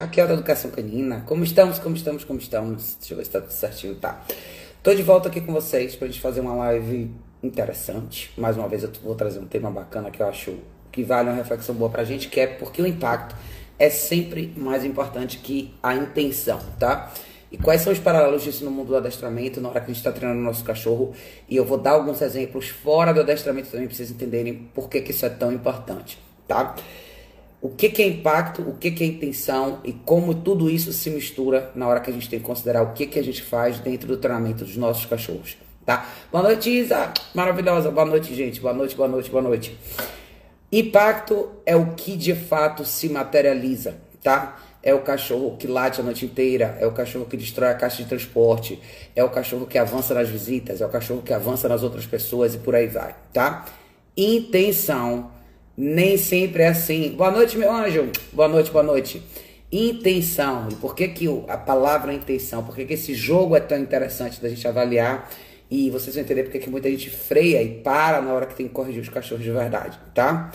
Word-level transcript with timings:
Aqui 0.00 0.20
é 0.20 0.24
a 0.24 0.32
Educação 0.32 0.70
Canina. 0.70 1.24
Como 1.26 1.42
estamos, 1.42 1.80
como 1.80 1.96
estamos, 1.96 2.22
como 2.22 2.38
estamos? 2.38 2.96
Deixa 3.00 3.14
eu 3.14 3.18
ver 3.18 3.24
se 3.24 3.32
tá 3.32 3.40
tudo 3.40 3.50
certinho. 3.50 3.96
Tá. 3.96 4.22
Tô 4.80 4.94
de 4.94 5.02
volta 5.02 5.28
aqui 5.28 5.40
com 5.40 5.52
vocês 5.52 5.96
pra 5.96 6.06
gente 6.06 6.20
fazer 6.20 6.40
uma 6.40 6.54
live 6.54 7.10
interessante. 7.42 8.32
Mais 8.38 8.56
uma 8.56 8.68
vez 8.68 8.84
eu 8.84 8.92
vou 9.02 9.16
trazer 9.16 9.40
um 9.40 9.46
tema 9.46 9.72
bacana 9.72 10.08
que 10.12 10.22
eu 10.22 10.28
acho 10.28 10.56
que 10.92 11.02
vale 11.02 11.30
uma 11.30 11.34
reflexão 11.34 11.74
boa 11.74 11.90
pra 11.90 12.04
gente, 12.04 12.28
que 12.28 12.38
é 12.38 12.46
porque 12.46 12.80
o 12.80 12.86
impacto 12.86 13.34
é 13.76 13.90
sempre 13.90 14.54
mais 14.56 14.84
importante 14.84 15.38
que 15.38 15.74
a 15.82 15.96
intenção, 15.96 16.60
tá? 16.78 17.12
E 17.50 17.58
quais 17.58 17.80
são 17.80 17.92
os 17.92 17.98
paralelos 17.98 18.44
disso 18.44 18.64
no 18.64 18.70
mundo 18.70 18.90
do 18.90 18.96
adestramento, 18.98 19.60
na 19.60 19.68
hora 19.68 19.80
que 19.80 19.86
a 19.86 19.88
gente 19.88 19.96
está 19.96 20.12
treinando 20.12 20.40
o 20.40 20.44
nosso 20.44 20.62
cachorro? 20.62 21.12
E 21.48 21.56
eu 21.56 21.64
vou 21.64 21.76
dar 21.76 21.94
alguns 21.94 22.22
exemplos 22.22 22.68
fora 22.68 23.12
do 23.12 23.18
adestramento 23.18 23.68
também 23.68 23.88
para 23.88 23.96
vocês 23.96 24.12
entenderem 24.12 24.70
por 24.72 24.88
que, 24.88 25.00
que 25.00 25.10
isso 25.10 25.26
é 25.26 25.28
tão 25.28 25.50
importante, 25.50 26.20
tá? 26.46 26.76
O 27.60 27.68
que, 27.68 27.88
que 27.88 28.02
é 28.02 28.06
impacto, 28.06 28.62
o 28.62 28.74
que, 28.74 28.90
que 28.90 29.02
é 29.02 29.06
intenção 29.06 29.80
e 29.82 29.92
como 29.92 30.32
tudo 30.32 30.70
isso 30.70 30.92
se 30.92 31.10
mistura 31.10 31.72
na 31.74 31.88
hora 31.88 32.00
que 32.00 32.10
a 32.10 32.12
gente 32.12 32.28
tem 32.28 32.38
que 32.38 32.44
considerar 32.44 32.82
o 32.82 32.92
que, 32.92 33.06
que 33.06 33.18
a 33.18 33.24
gente 33.24 33.42
faz 33.42 33.80
dentro 33.80 34.06
do 34.06 34.16
treinamento 34.16 34.64
dos 34.64 34.76
nossos 34.76 35.06
cachorros. 35.06 35.56
Tá? 35.84 36.06
Boa 36.30 36.44
noite, 36.44 36.70
Isa! 36.70 37.12
Maravilhosa! 37.34 37.90
Boa 37.90 38.06
noite, 38.06 38.34
gente! 38.34 38.60
Boa 38.60 38.74
noite, 38.74 38.94
boa 38.94 39.08
noite, 39.08 39.30
boa 39.30 39.42
noite. 39.42 39.76
Impacto 40.70 41.50
é 41.64 41.74
o 41.74 41.94
que 41.94 42.14
de 42.16 42.34
fato 42.34 42.84
se 42.84 43.08
materializa, 43.08 43.96
tá? 44.22 44.58
É 44.82 44.94
o 44.94 45.00
cachorro 45.00 45.56
que 45.56 45.66
late 45.66 46.00
a 46.00 46.04
noite 46.04 46.26
inteira, 46.26 46.76
é 46.78 46.86
o 46.86 46.92
cachorro 46.92 47.24
que 47.24 47.36
destrói 47.36 47.70
a 47.70 47.74
caixa 47.74 48.02
de 48.02 48.08
transporte, 48.08 48.80
é 49.16 49.24
o 49.24 49.30
cachorro 49.30 49.66
que 49.66 49.78
avança 49.78 50.14
nas 50.14 50.28
visitas, 50.28 50.80
é 50.80 50.86
o 50.86 50.88
cachorro 50.90 51.22
que 51.22 51.32
avança 51.32 51.68
nas 51.68 51.82
outras 51.82 52.06
pessoas 52.06 52.54
e 52.54 52.58
por 52.58 52.74
aí 52.74 52.86
vai, 52.86 53.16
tá? 53.32 53.64
Intenção 54.16 55.30
nem 55.80 56.16
sempre 56.16 56.64
é 56.64 56.68
assim. 56.68 57.10
Boa 57.10 57.30
noite, 57.30 57.56
meu 57.56 57.72
anjo. 57.72 58.10
Boa 58.32 58.48
noite, 58.48 58.68
boa 58.68 58.82
noite. 58.82 59.22
Intenção. 59.70 60.66
E 60.72 60.74
por 60.74 60.92
que, 60.92 61.06
que 61.06 61.26
a 61.46 61.56
palavra 61.56 62.12
intenção? 62.12 62.64
Por 62.64 62.74
que, 62.74 62.84
que 62.84 62.94
esse 62.94 63.14
jogo 63.14 63.54
é 63.54 63.60
tão 63.60 63.78
interessante 63.78 64.42
da 64.42 64.48
gente 64.48 64.66
avaliar? 64.66 65.30
E 65.70 65.88
vocês 65.90 66.16
vão 66.16 66.24
entender 66.24 66.42
porque 66.42 66.58
que 66.58 66.68
muita 66.68 66.90
gente 66.90 67.08
freia 67.08 67.62
e 67.62 67.80
para 67.80 68.20
na 68.20 68.32
hora 68.32 68.46
que 68.46 68.56
tem 68.56 68.66
que 68.66 68.74
corrigir 68.74 69.00
os 69.00 69.08
cachorros 69.08 69.44
de 69.44 69.52
verdade, 69.52 69.96
tá? 70.12 70.50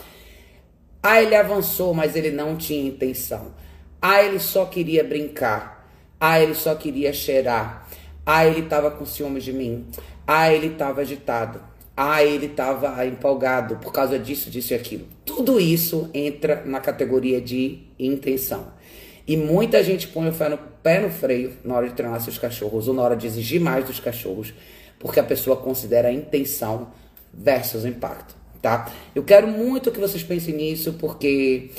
Ah, 1.02 1.22
ele 1.22 1.34
avançou, 1.34 1.94
mas 1.94 2.14
ele 2.16 2.30
não 2.30 2.54
tinha 2.54 2.86
intenção. 2.86 3.54
Ah, 4.02 4.22
ele 4.22 4.38
só 4.38 4.66
queria 4.66 5.02
brincar. 5.02 5.88
Ah, 6.20 6.38
ele 6.38 6.54
só 6.54 6.74
queria 6.74 7.14
cheirar. 7.14 7.88
Ah, 8.26 8.46
ele 8.46 8.60
estava 8.60 8.90
com 8.90 9.06
ciúmes 9.06 9.42
de 9.42 9.54
mim. 9.54 9.86
Ah, 10.26 10.52
ele 10.52 10.66
estava 10.66 11.00
agitado 11.00 11.73
ah, 11.96 12.24
ele 12.24 12.46
estava 12.46 13.06
empolgado 13.06 13.76
por 13.76 13.92
causa 13.92 14.18
disso, 14.18 14.50
disso 14.50 14.72
e 14.72 14.76
aquilo. 14.76 15.06
Tudo 15.24 15.60
isso 15.60 16.10
entra 16.12 16.62
na 16.64 16.80
categoria 16.80 17.40
de 17.40 17.82
intenção. 17.98 18.72
E 19.26 19.36
muita 19.36 19.82
gente 19.82 20.08
põe 20.08 20.28
o 20.28 20.32
pé 20.32 20.48
no, 20.48 20.58
pé 20.58 21.00
no 21.00 21.08
freio 21.08 21.52
na 21.64 21.74
hora 21.74 21.88
de 21.88 21.94
treinar 21.94 22.20
seus 22.20 22.36
cachorros 22.36 22.88
ou 22.88 22.94
na 22.94 23.02
hora 23.02 23.16
de 23.16 23.26
exigir 23.26 23.60
mais 23.60 23.84
dos 23.84 24.00
cachorros, 24.00 24.52
porque 24.98 25.20
a 25.20 25.24
pessoa 25.24 25.56
considera 25.56 26.08
a 26.08 26.12
intenção 26.12 26.88
versus 27.32 27.84
impacto, 27.84 28.34
tá? 28.60 28.92
Eu 29.14 29.22
quero 29.22 29.46
muito 29.46 29.90
que 29.90 29.98
vocês 29.98 30.22
pensem 30.22 30.54
nisso, 30.54 30.94
porque 30.94 31.70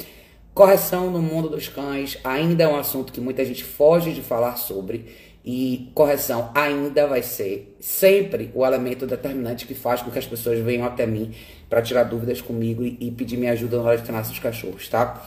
correção 0.53 1.11
no 1.11 1.21
mundo 1.21 1.49
dos 1.49 1.67
cães 1.67 2.17
ainda 2.23 2.63
é 2.63 2.67
um 2.67 2.77
assunto 2.77 3.13
que 3.13 3.21
muita 3.21 3.45
gente 3.45 3.63
foge 3.63 4.11
de 4.11 4.21
falar 4.21 4.55
sobre 4.55 5.05
e 5.45 5.91
correção 5.93 6.49
ainda 6.55 7.05
vai 7.05 7.21
ser 7.21 7.77
sempre 7.79 8.49
o 8.55 8.65
elemento 8.65 9.05
determinante 9.05 9.67
que 9.67 9.75
faz 9.75 10.01
com 10.01 10.09
que 10.09 10.17
as 10.17 10.25
pessoas 10.25 10.59
venham 10.59 10.83
até 10.83 11.05
mim 11.05 11.35
para 11.69 11.83
tirar 11.83 12.03
dúvidas 12.03 12.41
comigo 12.41 12.83
e, 12.83 12.97
e, 12.99 13.11
pedir 13.11 13.37
minha 13.37 13.51
ajuda 13.51 13.77
na 13.77 13.83
hora 13.83 13.97
de 13.97 14.03
treinar 14.03 14.25
seus 14.25 14.39
cachorros, 14.39 14.89
tá? 14.89 15.23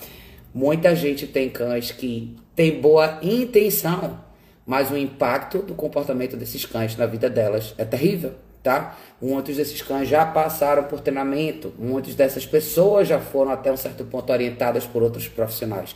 Muita 0.53 0.97
gente 0.97 1.25
tem 1.27 1.49
cães 1.49 1.93
que 1.93 2.37
tem 2.57 2.81
boa 2.81 3.21
intenção, 3.23 4.19
mas 4.67 4.91
o 4.91 4.97
impacto 4.97 5.59
do 5.59 5.75
comportamento 5.75 6.37
desses 6.37 6.65
cães 6.65 6.97
na 6.97 7.07
vida 7.07 7.31
delas 7.31 7.73
é 7.79 7.85
terrível, 7.85 8.35
tá? 8.61 8.99
Muitos 9.23 9.57
desses 9.57 9.81
cães 9.83 10.09
já 10.09 10.27
passaram 10.27 10.85
por 10.85 11.01
treinamento, 11.01 11.73
muitas 11.79 12.17
dessas 12.17 12.45
pessoas 12.45 13.07
já 13.07 13.21
foram 13.21 13.53
até 13.53 13.71
um 13.71 13.77
certo 13.77 14.05
ponto 14.05 14.33
orientadas 14.33 14.85
por 14.85 15.01
outros 15.01 15.29
profissionais. 15.29 15.95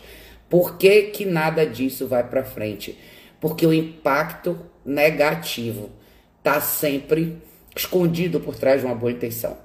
Por 0.49 0.77
que 0.77 1.05
que 1.05 1.25
nada 1.25 1.67
disso 1.67 2.07
vai 2.07 2.23
para 2.23 2.45
frente? 2.45 2.97
Porque 3.43 3.67
o 3.67 3.75
impacto 3.75 4.57
negativo 4.87 5.91
está 6.39 6.61
sempre 6.61 7.43
escondido 7.75 8.39
por 8.39 8.55
trás 8.55 8.81
de 8.81 8.87
uma 8.87 8.95
boa 8.95 9.11
intenção. 9.11 9.59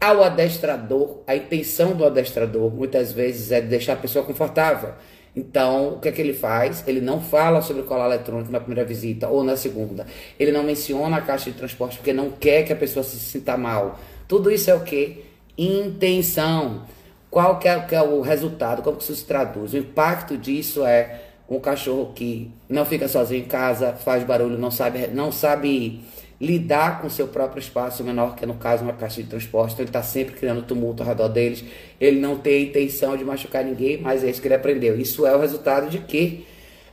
Ao 0.00 0.24
adestrador, 0.24 1.20
a 1.28 1.36
intenção 1.36 1.94
do 1.94 2.04
adestrador 2.04 2.74
muitas 2.74 3.12
vezes 3.12 3.52
é 3.52 3.60
deixar 3.60 3.92
a 3.92 3.96
pessoa 3.96 4.24
confortável. 4.24 4.94
Então, 5.36 5.94
o 5.94 6.00
que 6.00 6.08
é 6.08 6.12
que 6.12 6.20
ele 6.20 6.32
faz? 6.32 6.82
Ele 6.88 7.00
não 7.00 7.20
fala 7.20 7.62
sobre 7.62 7.84
colar 7.84 8.06
eletrônico 8.06 8.50
na 8.50 8.58
primeira 8.58 8.84
visita 8.84 9.28
ou 9.28 9.44
na 9.44 9.56
segunda. 9.56 10.06
Ele 10.36 10.50
não 10.50 10.64
menciona 10.64 11.18
a 11.18 11.20
caixa 11.20 11.52
de 11.52 11.56
transporte 11.56 11.98
porque 11.98 12.12
não 12.12 12.32
quer 12.32 12.64
que 12.64 12.72
a 12.72 12.76
pessoa 12.76 13.04
se 13.04 13.16
sinta 13.16 13.56
mal. 13.56 14.00
Tudo 14.26 14.50
isso 14.50 14.68
é 14.68 14.74
o 14.74 14.80
que? 14.80 15.24
Intenção. 15.56 16.84
Qual 17.30 17.60
que 17.60 17.68
é, 17.68 17.78
que 17.78 17.94
é 17.94 18.02
o 18.02 18.22
resultado? 18.22 18.82
Como 18.82 18.96
que 18.96 19.04
isso 19.04 19.14
se 19.14 19.24
traduz? 19.24 19.72
O 19.72 19.76
impacto 19.76 20.36
disso 20.36 20.84
é 20.84 21.29
um 21.50 21.58
cachorro 21.58 22.12
que 22.14 22.48
não 22.68 22.86
fica 22.86 23.08
sozinho 23.08 23.42
em 23.42 23.48
casa, 23.48 23.92
faz 23.92 24.22
barulho, 24.22 24.56
não 24.56 24.70
sabe, 24.70 25.08
não 25.08 25.32
sabe 25.32 26.00
lidar 26.40 27.02
com 27.02 27.10
seu 27.10 27.28
próprio 27.28 27.58
espaço 27.58 28.04
menor, 28.04 28.36
que 28.36 28.44
é 28.44 28.46
no 28.46 28.54
caso 28.54 28.84
uma 28.84 28.92
caixa 28.92 29.20
de 29.20 29.28
transporte, 29.28 29.72
então 29.72 29.82
ele 29.82 29.90
está 29.90 30.02
sempre 30.02 30.34
criando 30.36 30.62
tumulto 30.62 31.02
ao 31.02 31.08
redor 31.08 31.28
deles, 31.28 31.64
ele 32.00 32.20
não 32.20 32.38
tem 32.38 32.54
a 32.54 32.60
intenção 32.68 33.16
de 33.16 33.24
machucar 33.24 33.64
ninguém, 33.64 34.00
mas 34.00 34.22
é 34.22 34.30
isso 34.30 34.40
que 34.40 34.46
ele 34.46 34.54
aprendeu. 34.54 34.98
Isso 34.98 35.26
é 35.26 35.36
o 35.36 35.40
resultado 35.40 35.90
de 35.90 35.98
quê? 35.98 36.44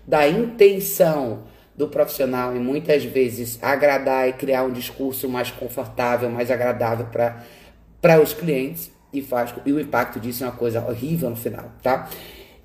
Da 0.06 0.28
intenção 0.28 1.44
do 1.78 1.88
profissional 1.88 2.56
e 2.56 2.60
muitas 2.60 3.06
vezes 3.06 3.60
agradar 3.62 4.28
e 4.28 4.34
criar 4.34 4.64
um 4.64 4.72
discurso 4.72 5.30
mais 5.30 5.52
confortável, 5.52 6.30
mais 6.30 6.50
agradável 6.50 7.06
para 8.02 8.22
os 8.22 8.34
clientes 8.34 8.92
e 9.14 9.22
faz 9.22 9.54
e 9.66 9.72
o 9.72 9.80
impacto 9.80 10.20
disso 10.20 10.44
é 10.44 10.48
uma 10.48 10.56
coisa 10.56 10.84
horrível 10.84 11.30
no 11.30 11.36
final, 11.36 11.72
tá? 11.84 12.10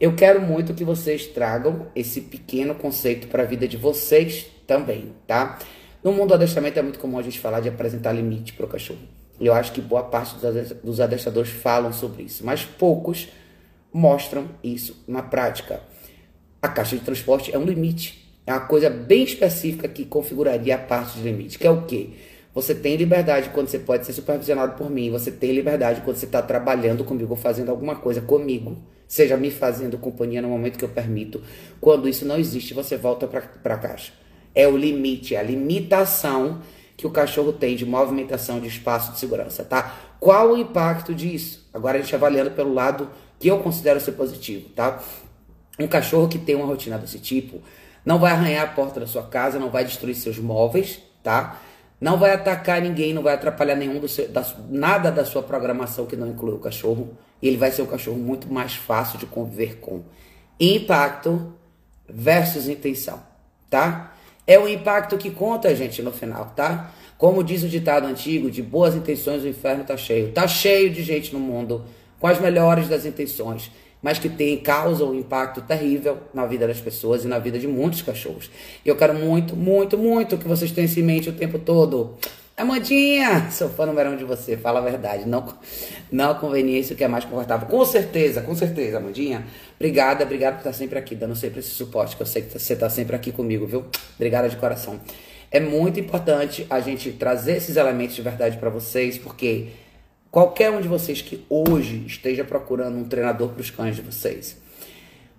Eu 0.03 0.17
quero 0.17 0.41
muito 0.43 0.75
que 0.75 0.83
vocês 0.83 1.29
tragam 1.29 1.87
esse 1.95 2.23
pequeno 2.23 2.75
conceito 2.75 3.29
para 3.29 3.45
a 3.45 3.47
vida 3.47 3.69
de 3.69 3.77
vocês 3.77 4.47
também, 4.67 5.13
tá? 5.29 5.61
No 6.03 6.11
mundo 6.11 6.31
do 6.31 6.35
adestramento 6.35 6.77
é 6.77 6.83
muito 6.83 6.99
comum 6.99 7.21
a 7.21 7.23
gente 7.23 7.39
falar 7.39 7.61
de 7.61 7.69
apresentar 7.69 8.11
limite 8.11 8.53
para 8.53 8.67
o 8.67 8.69
cachorro. 8.69 8.99
Eu 9.41 9.55
acho 9.55 9.71
que 9.71 9.81
boa 9.81 10.03
parte 10.03 10.35
dos 10.83 10.99
adestradores 10.99 11.53
falam 11.53 11.93
sobre 11.93 12.25
isso, 12.25 12.45
mas 12.45 12.65
poucos 12.65 13.29
mostram 13.93 14.49
isso 14.61 15.05
na 15.07 15.23
prática. 15.23 15.81
A 16.61 16.67
caixa 16.67 16.97
de 16.97 17.05
transporte 17.05 17.55
é 17.55 17.59
um 17.59 17.65
limite. 17.65 18.29
É 18.45 18.53
uma 18.53 18.67
coisa 18.67 18.91
bem 18.91 19.23
específica 19.23 19.87
que 19.87 20.05
configuraria 20.05 20.75
a 20.75 20.79
parte 20.79 21.17
de 21.19 21.23
limite, 21.23 21.61
que 21.61 21.67
é 21.69 21.71
o 21.71 21.83
quê? 21.83 22.11
Você 22.53 22.75
tem 22.75 22.97
liberdade 22.97 23.51
quando 23.51 23.69
você 23.69 23.79
pode 23.79 24.05
ser 24.05 24.15
supervisionado 24.15 24.77
por 24.77 24.91
mim. 24.91 25.13
Você 25.13 25.31
tem 25.31 25.53
liberdade 25.53 26.01
quando 26.01 26.17
você 26.17 26.27
está 26.27 26.43
trabalhando 26.43 27.05
comigo 27.05 27.31
ou 27.31 27.37
fazendo 27.37 27.71
alguma 27.71 27.95
coisa 27.95 28.21
comigo 28.21 28.83
seja 29.13 29.37
me 29.37 29.51
fazendo 29.51 29.99
companhia 29.99 30.41
no 30.41 30.49
momento 30.49 30.79
que 30.79 30.85
eu 30.87 30.89
permito. 30.89 31.43
Quando 31.79 32.09
isso 32.09 32.25
não 32.25 32.39
existe, 32.39 32.73
você 32.73 32.97
volta 32.97 33.27
para 33.27 33.75
a 33.75 33.77
caixa. 33.77 34.11
É 34.55 34.67
o 34.67 34.75
limite, 34.75 35.35
é 35.35 35.39
a 35.39 35.43
limitação 35.43 36.63
que 36.97 37.07
o 37.07 37.11
cachorro 37.11 37.53
tem 37.53 37.77
de 37.77 37.85
movimentação 37.85 38.59
de 38.59 38.69
espaço 38.69 39.13
de 39.13 39.19
segurança, 39.19 39.65
tá? 39.65 39.95
Qual 40.19 40.53
o 40.53 40.57
impacto 40.57 41.15
disso? 41.15 41.69
Agora 41.75 41.99
a 41.99 42.01
gente 42.01 42.15
avaliando 42.15 42.53
pelo 42.53 42.73
lado 42.73 43.11
que 43.39 43.49
eu 43.49 43.59
considero 43.59 44.01
ser 44.01 44.13
positivo, 44.13 44.71
tá? 44.71 45.03
Um 45.79 45.87
cachorro 45.87 46.27
que 46.27 46.39
tem 46.39 46.55
uma 46.55 46.65
rotina 46.65 46.97
desse 46.97 47.19
tipo 47.19 47.61
não 48.07 48.19
vai 48.19 48.33
arranhar 48.33 48.65
a 48.65 48.69
porta 48.69 48.99
da 48.99 49.07
sua 49.07 49.25
casa, 49.25 49.59
não 49.59 49.69
vai 49.69 49.85
destruir 49.85 50.15
seus 50.15 50.39
móveis, 50.39 51.03
tá? 51.23 51.61
Não 52.01 52.17
vai 52.17 52.33
atacar 52.33 52.81
ninguém, 52.81 53.13
não 53.13 53.23
vai 53.23 53.35
atrapalhar 53.35 53.77
nenhum 53.77 54.01
do 54.01 54.09
seu, 54.09 54.27
da, 54.29 54.43
nada 54.71 55.13
da 55.13 55.27
sua 55.27 55.43
programação 55.43 56.07
que 56.07 56.17
não 56.17 56.29
inclui 56.29 56.55
o 56.55 56.59
cachorro 56.59 57.15
ele 57.49 57.57
vai 57.57 57.71
ser 57.71 57.83
um 57.83 57.87
cachorro 57.87 58.19
muito 58.19 58.53
mais 58.53 58.75
fácil 58.75 59.19
de 59.19 59.27
conviver 59.27 59.79
com. 59.79 60.03
Impacto 60.61 61.55
versus 62.09 62.69
intenção, 62.69 63.21
tá? 63.69 64.15
É 64.47 64.59
o 64.59 64.69
impacto 64.69 65.17
que 65.17 65.31
conta, 65.31 65.75
gente, 65.75 66.03
no 66.03 66.13
final, 66.13 66.53
tá? 66.57 66.93
Como 67.17 67.45
diz 67.45 67.63
o 67.63 67.69
ditado 67.69 68.07
antigo, 68.07 68.51
de 68.51 68.63
boas 68.63 68.95
intenções 68.95 69.45
o 69.45 69.49
inferno 69.49 69.85
tá 69.85 69.97
cheio. 69.97 70.33
Tá 70.33 70.49
cheio 70.49 70.91
de 70.91 71.03
gente 71.03 71.33
no 71.33 71.39
mundo 71.39 71.85
com 72.19 72.27
as 72.27 72.41
melhores 72.41 72.89
das 72.89 73.07
intenções, 73.07 73.71
mas 74.03 74.19
que 74.19 74.29
tem 74.29 74.59
causa 74.59 75.05
um 75.05 75.15
impacto 75.15 75.61
terrível 75.61 76.19
na 76.35 76.47
vida 76.47 76.67
das 76.67 76.81
pessoas 76.81 77.25
e 77.25 77.29
na 77.29 77.39
vida 77.39 77.59
de 77.59 77.69
muitos 77.69 78.03
cachorros. 78.03 78.51
Eu 78.85 78.97
quero 78.97 79.15
muito, 79.15 79.55
muito, 79.57 79.97
muito 79.97 80.37
que 80.37 80.49
vocês 80.49 80.73
tenham 80.73 80.87
isso 80.87 80.99
em 80.99 81.05
mente 81.05 81.29
o 81.29 81.33
tempo 81.33 81.59
todo. 81.59 82.17
Amandinha, 82.55 83.51
sou 83.51 83.71
fã 83.71 83.87
número 83.87 84.11
um 84.11 84.17
de 84.17 84.25
você, 84.25 84.59
fala 84.59 84.79
a 84.79 84.83
verdade. 84.83 85.27
Não, 85.27 85.57
não 86.11 86.33
a 86.33 86.35
conveniência 86.35 86.95
que 86.95 87.03
é 87.03 87.09
mais 87.09 87.25
confortável. 87.25 87.67
Com 87.67 87.83
certeza, 87.85 88.43
com 88.43 88.55
certeza, 88.55 88.99
Amandinha. 88.99 89.47
Obrigada, 89.77 90.23
obrigada 90.23 90.57
por 90.57 90.61
estar 90.61 90.73
sempre 90.75 90.99
aqui, 90.99 91.15
dando 91.15 91.35
sempre 91.35 91.61
esse 91.61 91.71
suporte, 91.71 92.15
que 92.15 92.23
eu 92.23 92.27
sei 92.27 92.43
que 92.43 92.59
você 92.59 92.75
está 92.75 92.91
sempre 92.91 93.17
aqui 93.17 93.33
comigo, 93.33 93.67
viu? 93.67 93.87
Obrigada 94.17 94.51
de 94.51 94.57
coração. 94.57 95.01
É 95.51 95.59
muito 95.61 95.99
importante 95.99 96.67
a 96.69 96.79
gente 96.81 97.13
trazer 97.13 97.57
esses 97.57 97.77
elementos 97.77 98.15
de 98.17 98.23
verdade 98.23 98.59
para 98.59 98.69
vocês, 98.69 99.17
porque 99.17 99.69
qualquer 100.31 100.71
um 100.71 100.81
de 100.81 100.89
vocês 100.89 101.23
que 101.23 101.47
hoje 101.49 102.05
esteja 102.07 102.45
procurando 102.45 102.99
um 102.99 103.05
treinador 103.05 103.49
para 103.49 103.63
os 103.63 103.71
cães 103.71 103.97
de 103.97 104.03
vocês, 104.03 104.59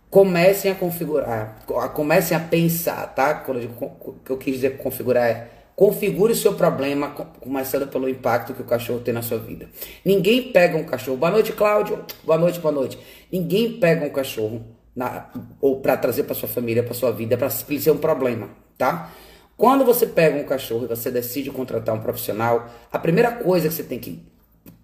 comecem 0.10 0.72
a 0.72 0.76
configurar, 0.76 1.64
comecem 1.94 2.36
a 2.36 2.40
pensar, 2.40 3.08
tá? 3.14 3.44
O 3.48 4.14
que 4.24 4.32
eu 4.32 4.38
quis 4.38 4.56
dizer 4.56 4.78
configurar 4.78 5.28
é 5.28 5.48
configure 5.76 6.34
o 6.34 6.36
seu 6.36 6.54
problema 6.54 7.10
começando 7.40 7.88
pelo 7.88 8.08
impacto 8.08 8.54
que 8.54 8.62
o 8.62 8.66
cachorro 8.66 9.00
tem 9.00 9.14
na 9.14 9.22
sua 9.22 9.40
vida. 9.40 9.70
Ninguém 10.06 10.52
pega 10.52 10.78
um 10.78 10.84
cachorro. 10.84 11.18
Boa 11.18 11.32
noite, 11.32 11.52
Cláudio. 11.52 12.04
Boa 12.24 12.38
noite, 12.38 12.60
boa 12.60 12.72
noite. 12.72 13.00
Ninguém 13.32 13.80
pega 13.80 14.06
um 14.06 14.10
cachorro 14.10 14.64
na, 14.96 15.30
ou 15.60 15.82
para 15.82 15.98
trazer 15.98 16.24
para 16.24 16.36
sua 16.36 16.48
família, 16.48 16.84
para 16.84 16.94
sua 16.94 17.12
vida, 17.12 17.38
para 17.38 17.50
ser 17.50 17.92
um 17.92 17.98
problema, 17.98 18.50
tá? 18.78 19.12
Quando 19.58 19.86
você 19.86 20.06
pega 20.06 20.38
um 20.38 20.44
cachorro 20.44 20.86
e 20.86 20.88
você 20.88 21.12
decide 21.12 21.52
contratar 21.52 21.96
um 21.96 22.00
profissional, 22.00 22.70
a 22.92 23.00
primeira 23.00 23.32
coisa 23.32 23.68
que 23.68 23.74
você 23.74 23.84
tem 23.84 24.00
que 24.00 24.33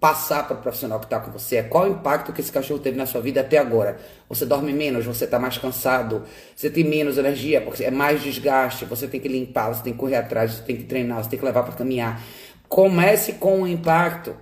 passar 0.00 0.48
para 0.48 0.56
o 0.56 0.62
profissional 0.62 0.98
que 0.98 1.04
está 1.04 1.20
com 1.20 1.30
você 1.30 1.56
é 1.56 1.62
qual 1.62 1.84
o 1.84 1.92
impacto 1.92 2.32
que 2.32 2.40
esse 2.40 2.50
cachorro 2.50 2.80
teve 2.80 2.96
na 2.96 3.04
sua 3.04 3.20
vida 3.20 3.42
até 3.42 3.58
agora. 3.58 3.98
Você 4.30 4.46
dorme 4.46 4.72
menos, 4.72 5.04
você 5.04 5.26
está 5.26 5.38
mais 5.38 5.58
cansado, 5.58 6.24
você 6.56 6.70
tem 6.70 6.82
menos 6.82 7.18
energia, 7.18 7.60
porque 7.60 7.84
é 7.84 7.90
mais 7.90 8.22
desgaste, 8.22 8.86
você 8.86 9.06
tem 9.06 9.20
que 9.20 9.28
limpar, 9.28 9.74
você 9.74 9.82
tem 9.82 9.92
que 9.92 9.98
correr 9.98 10.16
atrás, 10.16 10.52
você 10.54 10.62
tem 10.62 10.76
que 10.76 10.84
treinar, 10.84 11.22
você 11.22 11.28
tem 11.28 11.38
que 11.38 11.44
levar 11.44 11.64
para 11.64 11.74
caminhar. 11.74 12.22
Comece 12.66 13.34
com 13.34 13.60
o 13.60 13.68
impacto, 13.68 14.34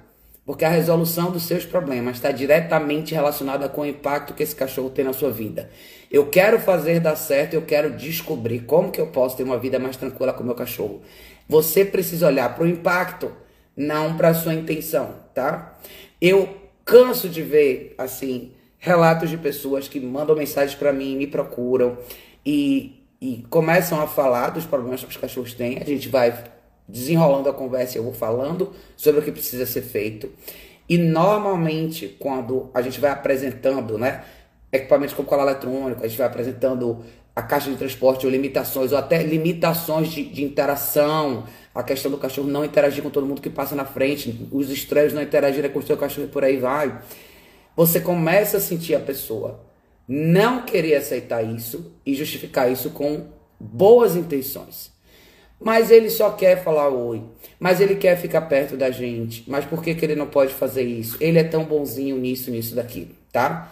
porque 0.46 0.64
a 0.64 0.68
resolução 0.68 1.32
dos 1.32 1.42
seus 1.42 1.66
problemas 1.66 2.16
está 2.16 2.30
diretamente 2.30 3.12
relacionada 3.12 3.68
com 3.68 3.80
o 3.80 3.86
impacto 3.86 4.34
que 4.34 4.44
esse 4.44 4.54
cachorro 4.54 4.90
tem 4.90 5.04
na 5.04 5.12
sua 5.12 5.32
vida. 5.32 5.68
Eu 6.08 6.28
quero 6.28 6.60
fazer 6.60 7.00
dar 7.00 7.16
certo, 7.16 7.54
eu 7.54 7.62
quero 7.62 7.90
descobrir 7.90 8.60
como 8.60 8.92
que 8.92 9.00
eu 9.00 9.08
posso 9.08 9.36
ter 9.36 9.42
uma 9.42 9.58
vida 9.58 9.78
mais 9.80 9.96
tranquila 9.96 10.32
com 10.32 10.44
o 10.44 10.46
meu 10.46 10.54
cachorro. 10.54 11.02
Você 11.48 11.84
precisa 11.84 12.28
olhar 12.28 12.54
para 12.54 12.62
o 12.62 12.68
impacto 12.68 13.32
não 13.78 14.16
para 14.16 14.34
sua 14.34 14.52
intenção, 14.52 15.14
tá? 15.32 15.78
Eu 16.20 16.48
canso 16.84 17.28
de 17.28 17.42
ver 17.42 17.94
assim 17.96 18.50
relatos 18.76 19.30
de 19.30 19.36
pessoas 19.36 19.86
que 19.86 20.00
mandam 20.00 20.34
mensagens 20.34 20.76
para 20.76 20.92
mim, 20.92 21.16
me 21.16 21.28
procuram 21.28 21.96
e, 22.44 23.04
e 23.20 23.44
começam 23.48 24.00
a 24.00 24.06
falar 24.08 24.50
dos 24.50 24.66
problemas 24.66 25.04
que 25.04 25.10
os 25.10 25.16
cachorros 25.16 25.54
têm. 25.54 25.78
A 25.78 25.84
gente 25.84 26.08
vai 26.08 26.44
desenrolando 26.88 27.48
a 27.48 27.52
conversa, 27.52 27.98
eu 27.98 28.02
vou 28.02 28.12
falando 28.12 28.72
sobre 28.96 29.20
o 29.20 29.22
que 29.22 29.30
precisa 29.30 29.64
ser 29.64 29.82
feito. 29.82 30.28
E 30.88 30.98
normalmente, 30.98 32.16
quando 32.18 32.70
a 32.74 32.82
gente 32.82 32.98
vai 32.98 33.10
apresentando, 33.10 33.96
né, 33.96 34.24
equipamentos 34.72 35.14
como 35.14 35.28
colar 35.28 35.42
eletrônico, 35.42 36.02
a 36.02 36.08
gente 36.08 36.18
vai 36.18 36.26
apresentando 36.26 37.04
a 37.38 37.42
caixa 37.42 37.70
de 37.70 37.76
transporte 37.76 38.26
ou 38.26 38.32
limitações, 38.32 38.90
ou 38.90 38.98
até 38.98 39.22
limitações 39.22 40.08
de, 40.08 40.24
de 40.24 40.42
interação, 40.42 41.44
a 41.72 41.84
questão 41.84 42.10
do 42.10 42.18
cachorro 42.18 42.48
não 42.48 42.64
interagir 42.64 43.00
com 43.00 43.10
todo 43.10 43.24
mundo 43.24 43.40
que 43.40 43.48
passa 43.48 43.76
na 43.76 43.84
frente, 43.84 44.48
os 44.50 44.70
estranhos 44.70 45.12
não 45.12 45.22
interagirem 45.22 45.70
com 45.70 45.78
o 45.78 45.82
seu 45.82 45.96
cachorro 45.96 46.26
e 46.26 46.30
por 46.30 46.42
aí 46.42 46.56
vai. 46.56 47.00
Você 47.76 48.00
começa 48.00 48.56
a 48.56 48.60
sentir 48.60 48.96
a 48.96 48.98
pessoa 48.98 49.60
não 50.08 50.62
querer 50.62 50.96
aceitar 50.96 51.44
isso 51.44 51.92
e 52.04 52.12
justificar 52.12 52.72
isso 52.72 52.90
com 52.90 53.26
boas 53.60 54.16
intenções. 54.16 54.90
Mas 55.60 55.92
ele 55.92 56.10
só 56.10 56.30
quer 56.30 56.64
falar 56.64 56.88
oi. 56.88 57.22
Mas 57.60 57.80
ele 57.80 57.94
quer 57.94 58.16
ficar 58.16 58.42
perto 58.42 58.76
da 58.76 58.90
gente. 58.90 59.44
Mas 59.46 59.64
por 59.64 59.80
que, 59.80 59.94
que 59.94 60.04
ele 60.04 60.16
não 60.16 60.26
pode 60.26 60.52
fazer 60.52 60.82
isso? 60.82 61.16
Ele 61.20 61.38
é 61.38 61.44
tão 61.44 61.64
bonzinho 61.64 62.18
nisso, 62.18 62.50
nisso, 62.50 62.74
daquilo, 62.74 63.10
tá? 63.30 63.70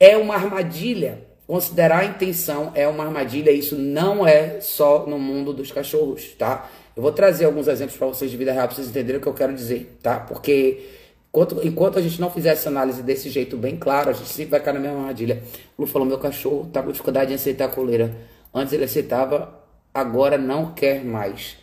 É 0.00 0.16
uma 0.16 0.34
armadilha. 0.34 1.32
Considerar 1.46 2.00
a 2.00 2.04
intenção 2.06 2.72
é 2.74 2.88
uma 2.88 3.04
armadilha. 3.04 3.50
Isso 3.50 3.76
não 3.76 4.26
é 4.26 4.60
só 4.60 5.06
no 5.06 5.18
mundo 5.18 5.52
dos 5.52 5.70
cachorros, 5.70 6.32
tá? 6.38 6.70
Eu 6.96 7.02
vou 7.02 7.12
trazer 7.12 7.44
alguns 7.44 7.68
exemplos 7.68 7.96
para 7.96 8.06
vocês 8.06 8.30
de 8.30 8.36
vida 8.36 8.52
real 8.52 8.66
para 8.66 8.76
vocês 8.76 8.88
entenderem 8.88 9.18
o 9.18 9.20
que 9.20 9.28
eu 9.28 9.34
quero 9.34 9.52
dizer, 9.52 9.98
tá? 10.02 10.20
Porque 10.20 10.86
enquanto, 11.28 11.66
enquanto 11.66 11.98
a 11.98 12.02
gente 12.02 12.20
não 12.20 12.30
fizer 12.30 12.50
essa 12.50 12.68
análise 12.68 13.02
desse 13.02 13.28
jeito 13.28 13.56
bem 13.56 13.76
claro, 13.76 14.10
a 14.10 14.12
gente 14.12 14.28
sempre 14.28 14.52
vai 14.52 14.60
cair 14.60 14.74
na 14.74 14.80
mesma 14.80 15.00
armadilha. 15.00 15.42
O 15.76 15.82
Lu 15.82 15.88
falou: 15.88 16.06
meu 16.08 16.18
cachorro 16.18 16.70
tá 16.72 16.82
com 16.82 16.90
dificuldade 16.92 17.32
em 17.32 17.34
aceitar 17.34 17.66
a 17.66 17.68
coleira. 17.68 18.14
Antes 18.54 18.72
ele 18.72 18.84
aceitava, 18.84 19.60
agora 19.92 20.38
não 20.38 20.72
quer 20.72 21.04
mais. 21.04 21.56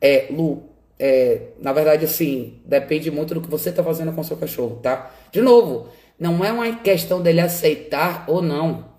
É, 0.00 0.26
Lu, 0.30 0.68
é, 0.98 1.48
na 1.60 1.72
verdade, 1.72 2.04
assim, 2.04 2.60
depende 2.64 3.10
muito 3.10 3.34
do 3.34 3.40
que 3.40 3.50
você 3.50 3.72
tá 3.72 3.82
fazendo 3.82 4.12
com 4.12 4.20
o 4.20 4.24
seu 4.24 4.36
cachorro, 4.36 4.78
tá? 4.82 5.10
De 5.32 5.40
novo, 5.40 5.88
não 6.18 6.44
é 6.44 6.52
uma 6.52 6.70
questão 6.76 7.22
dele 7.22 7.40
aceitar 7.40 8.24
ou 8.28 8.42
não, 8.42 8.93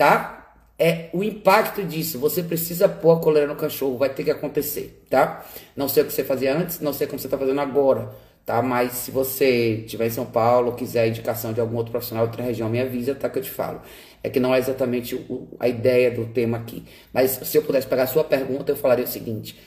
tá? 0.00 0.40
é 0.80 1.10
o 1.12 1.22
impacto 1.22 1.84
disso. 1.84 2.18
Você 2.18 2.42
precisa 2.42 2.88
pôr 2.88 3.18
a 3.18 3.20
coleira 3.20 3.46
no 3.46 3.54
cachorro, 3.54 3.98
vai 3.98 4.08
ter 4.08 4.24
que 4.24 4.30
acontecer, 4.30 5.04
tá? 5.10 5.44
Não 5.76 5.90
sei 5.90 6.02
o 6.02 6.06
que 6.06 6.12
você 6.12 6.24
fazia 6.24 6.56
antes, 6.56 6.80
não 6.80 6.94
sei 6.94 7.06
como 7.06 7.18
você 7.18 7.26
está 7.26 7.36
fazendo 7.36 7.60
agora, 7.60 8.10
tá? 8.46 8.62
Mas 8.62 8.92
se 8.92 9.10
você 9.10 9.82
estiver 9.84 10.06
em 10.06 10.10
São 10.10 10.24
Paulo, 10.24 10.72
quiser 10.72 11.06
indicação 11.06 11.52
de 11.52 11.60
algum 11.60 11.76
outro 11.76 11.92
profissional 11.92 12.24
de 12.24 12.30
outra 12.30 12.42
região, 12.42 12.70
me 12.70 12.80
avisa, 12.80 13.14
tá? 13.14 13.28
Que 13.28 13.40
eu 13.40 13.42
te 13.42 13.50
falo. 13.50 13.82
É 14.22 14.30
que 14.30 14.40
não 14.40 14.54
é 14.54 14.58
exatamente 14.58 15.14
o, 15.14 15.48
a 15.60 15.68
ideia 15.68 16.10
do 16.10 16.24
tema 16.26 16.56
aqui. 16.56 16.82
Mas 17.12 17.32
se 17.32 17.58
eu 17.58 17.62
pudesse 17.62 17.86
pegar 17.86 18.04
a 18.04 18.06
sua 18.06 18.24
pergunta, 18.24 18.72
eu 18.72 18.76
falaria 18.76 19.04
o 19.04 19.08
seguinte: 19.08 19.60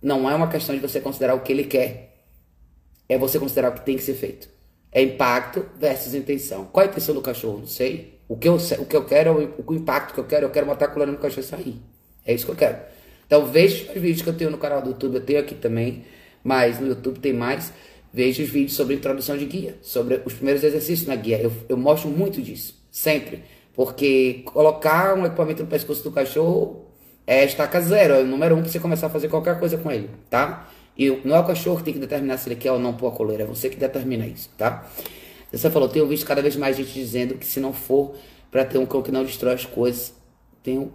não 0.00 0.30
é 0.30 0.34
uma 0.34 0.48
questão 0.48 0.74
de 0.74 0.80
você 0.80 0.98
considerar 0.98 1.34
o 1.34 1.40
que 1.40 1.52
ele 1.52 1.64
quer, 1.64 2.24
é 3.06 3.18
você 3.18 3.38
considerar 3.38 3.68
o 3.68 3.74
que 3.74 3.84
tem 3.84 3.96
que 3.96 4.02
ser 4.02 4.14
feito. 4.14 4.48
É 4.90 5.02
impacto 5.02 5.66
versus 5.78 6.14
intenção. 6.14 6.64
Qual 6.72 6.86
a 6.86 6.88
intenção 6.88 7.14
do 7.14 7.20
cachorro? 7.20 7.58
Não 7.58 7.66
sei. 7.66 8.13
O 8.28 8.36
que 8.36 8.48
eu, 8.48 8.56
o 8.56 8.86
que 8.86 8.96
eu 8.96 9.04
quero, 9.04 9.54
o, 9.58 9.72
o 9.72 9.74
impacto 9.74 10.14
que 10.14 10.20
eu 10.20 10.24
quero, 10.24 10.46
eu 10.46 10.50
quero 10.50 10.66
matar 10.66 10.88
colando 10.88 11.12
no 11.12 11.18
cachorro 11.18 11.40
e 11.40 11.44
sair. 11.44 11.76
É 12.26 12.32
isso 12.32 12.46
que 12.46 12.52
eu 12.52 12.56
quero. 12.56 12.78
Então 13.26 13.46
veja 13.46 13.92
os 13.92 14.00
vídeos 14.00 14.22
que 14.22 14.28
eu 14.28 14.34
tenho 14.34 14.50
no 14.50 14.58
canal 14.58 14.82
do 14.82 14.90
YouTube, 14.90 15.16
eu 15.16 15.20
tenho 15.20 15.40
aqui 15.40 15.54
também, 15.54 16.04
mas 16.42 16.80
no 16.80 16.88
YouTube 16.88 17.18
tem 17.18 17.32
mais. 17.32 17.72
Veja 18.12 18.42
os 18.42 18.48
vídeos 18.48 18.74
sobre 18.74 18.94
introdução 18.94 19.36
de 19.36 19.44
guia, 19.44 19.76
sobre 19.82 20.22
os 20.24 20.34
primeiros 20.34 20.62
exercícios 20.62 21.08
na 21.08 21.16
guia. 21.16 21.40
Eu, 21.40 21.52
eu 21.68 21.76
mostro 21.76 22.08
muito 22.08 22.40
disso, 22.40 22.74
sempre. 22.90 23.42
Porque 23.74 24.42
colocar 24.44 25.14
um 25.14 25.26
equipamento 25.26 25.64
no 25.64 25.68
pescoço 25.68 26.02
do 26.04 26.12
cachorro 26.12 26.84
é 27.26 27.44
estaca 27.44 27.80
zero, 27.80 28.14
é 28.14 28.22
o 28.22 28.26
número 28.26 28.54
um 28.54 28.60
para 28.60 28.70
você 28.70 28.78
começar 28.78 29.08
a 29.08 29.10
fazer 29.10 29.28
qualquer 29.28 29.58
coisa 29.58 29.76
com 29.76 29.90
ele, 29.90 30.08
tá? 30.30 30.68
E 30.96 31.10
não 31.24 31.34
é 31.34 31.40
o 31.40 31.44
cachorro 31.44 31.78
que 31.78 31.82
tem 31.82 31.94
que 31.94 32.00
determinar 32.00 32.36
se 32.36 32.48
ele 32.48 32.56
quer 32.56 32.70
ou 32.70 32.78
não 32.78 32.94
pôr 32.94 33.08
a 33.08 33.10
coleira, 33.10 33.42
é 33.42 33.46
você 33.46 33.68
que 33.68 33.76
determina 33.76 34.26
isso, 34.26 34.48
tá? 34.56 34.88
Você 35.56 35.70
falou, 35.70 35.88
tenho 35.88 36.06
visto 36.06 36.26
cada 36.26 36.42
vez 36.42 36.56
mais 36.56 36.76
gente 36.76 36.92
dizendo 36.92 37.34
que 37.34 37.46
se 37.46 37.60
não 37.60 37.72
for 37.72 38.14
para 38.50 38.64
ter 38.64 38.78
um 38.78 38.86
cão 38.86 39.02
que 39.02 39.10
não 39.10 39.24
destrói 39.24 39.54
as 39.54 39.64
coisas, 39.64 40.14
tenho, 40.62 40.92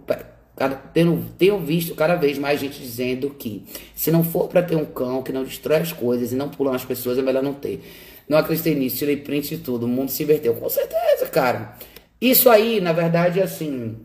tenho, 0.92 1.26
tenho 1.38 1.58
visto 1.58 1.94
cada 1.94 2.16
vez 2.16 2.38
mais 2.38 2.60
gente 2.60 2.80
dizendo 2.80 3.30
que 3.30 3.64
se 3.94 4.10
não 4.10 4.24
for 4.24 4.48
para 4.48 4.62
ter 4.62 4.76
um 4.76 4.84
cão 4.84 5.22
que 5.22 5.32
não 5.32 5.44
destrói 5.44 5.78
as 5.78 5.92
coisas 5.92 6.32
e 6.32 6.36
não 6.36 6.48
pula 6.48 6.72
nas 6.72 6.84
pessoas, 6.84 7.18
é 7.18 7.22
melhor 7.22 7.42
não 7.42 7.54
ter. 7.54 7.82
Não 8.28 8.38
acreditei 8.38 8.74
nisso, 8.74 8.98
tirei 8.98 9.16
print 9.16 9.56
de 9.56 9.58
tudo, 9.58 9.86
o 9.86 9.88
mundo 9.88 10.10
se 10.10 10.22
inverteu. 10.22 10.54
Com 10.54 10.68
certeza, 10.68 11.26
cara. 11.26 11.76
Isso 12.20 12.48
aí, 12.50 12.80
na 12.80 12.92
verdade, 12.92 13.40
é 13.40 13.42
assim. 13.42 13.96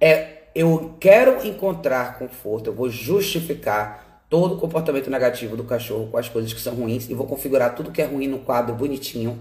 É, 0.00 0.40
eu 0.54 0.96
quero 0.98 1.46
encontrar 1.46 2.18
conforto, 2.18 2.68
eu 2.68 2.74
vou 2.74 2.90
justificar 2.90 4.09
todo 4.30 4.54
o 4.54 4.58
comportamento 4.58 5.10
negativo 5.10 5.56
do 5.56 5.64
cachorro 5.64 6.06
com 6.06 6.16
as 6.16 6.28
coisas 6.28 6.52
que 6.52 6.60
são 6.60 6.72
ruins 6.74 7.10
e 7.10 7.14
vou 7.14 7.26
configurar 7.26 7.74
tudo 7.74 7.90
que 7.90 8.00
é 8.00 8.04
ruim 8.04 8.28
no 8.28 8.38
quadro 8.38 8.72
bonitinho, 8.74 9.38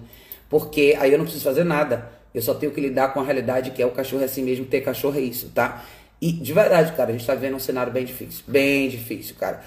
porque 0.50 0.98
aí 1.00 1.12
eu 1.12 1.18
não 1.18 1.26
preciso 1.26 1.46
fazer 1.46 1.64
nada. 1.64 2.12
Eu 2.34 2.42
só 2.42 2.56
tenho 2.56 2.72
que 2.72 2.82
lidar 2.82 3.14
com 3.14 3.20
a 3.20 3.24
realidade 3.24 3.70
que 3.70 3.82
é 3.82 3.86
o 3.86 3.92
cachorro 3.92 4.24
é 4.24 4.26
assim 4.26 4.44
mesmo, 4.44 4.66
ter 4.66 4.82
cachorro 4.82 5.18
é 5.18 5.22
isso, 5.22 5.52
tá? 5.54 5.86
E 6.20 6.32
de 6.32 6.52
verdade, 6.52 6.92
cara, 6.94 7.12
a 7.12 7.14
gente 7.14 7.26
tá 7.26 7.36
vendo 7.36 7.56
um 7.56 7.60
cenário 7.60 7.94
bem 7.94 8.04
difícil, 8.04 8.44
bem 8.48 8.90
difícil, 8.90 9.36
cara. 9.40 9.62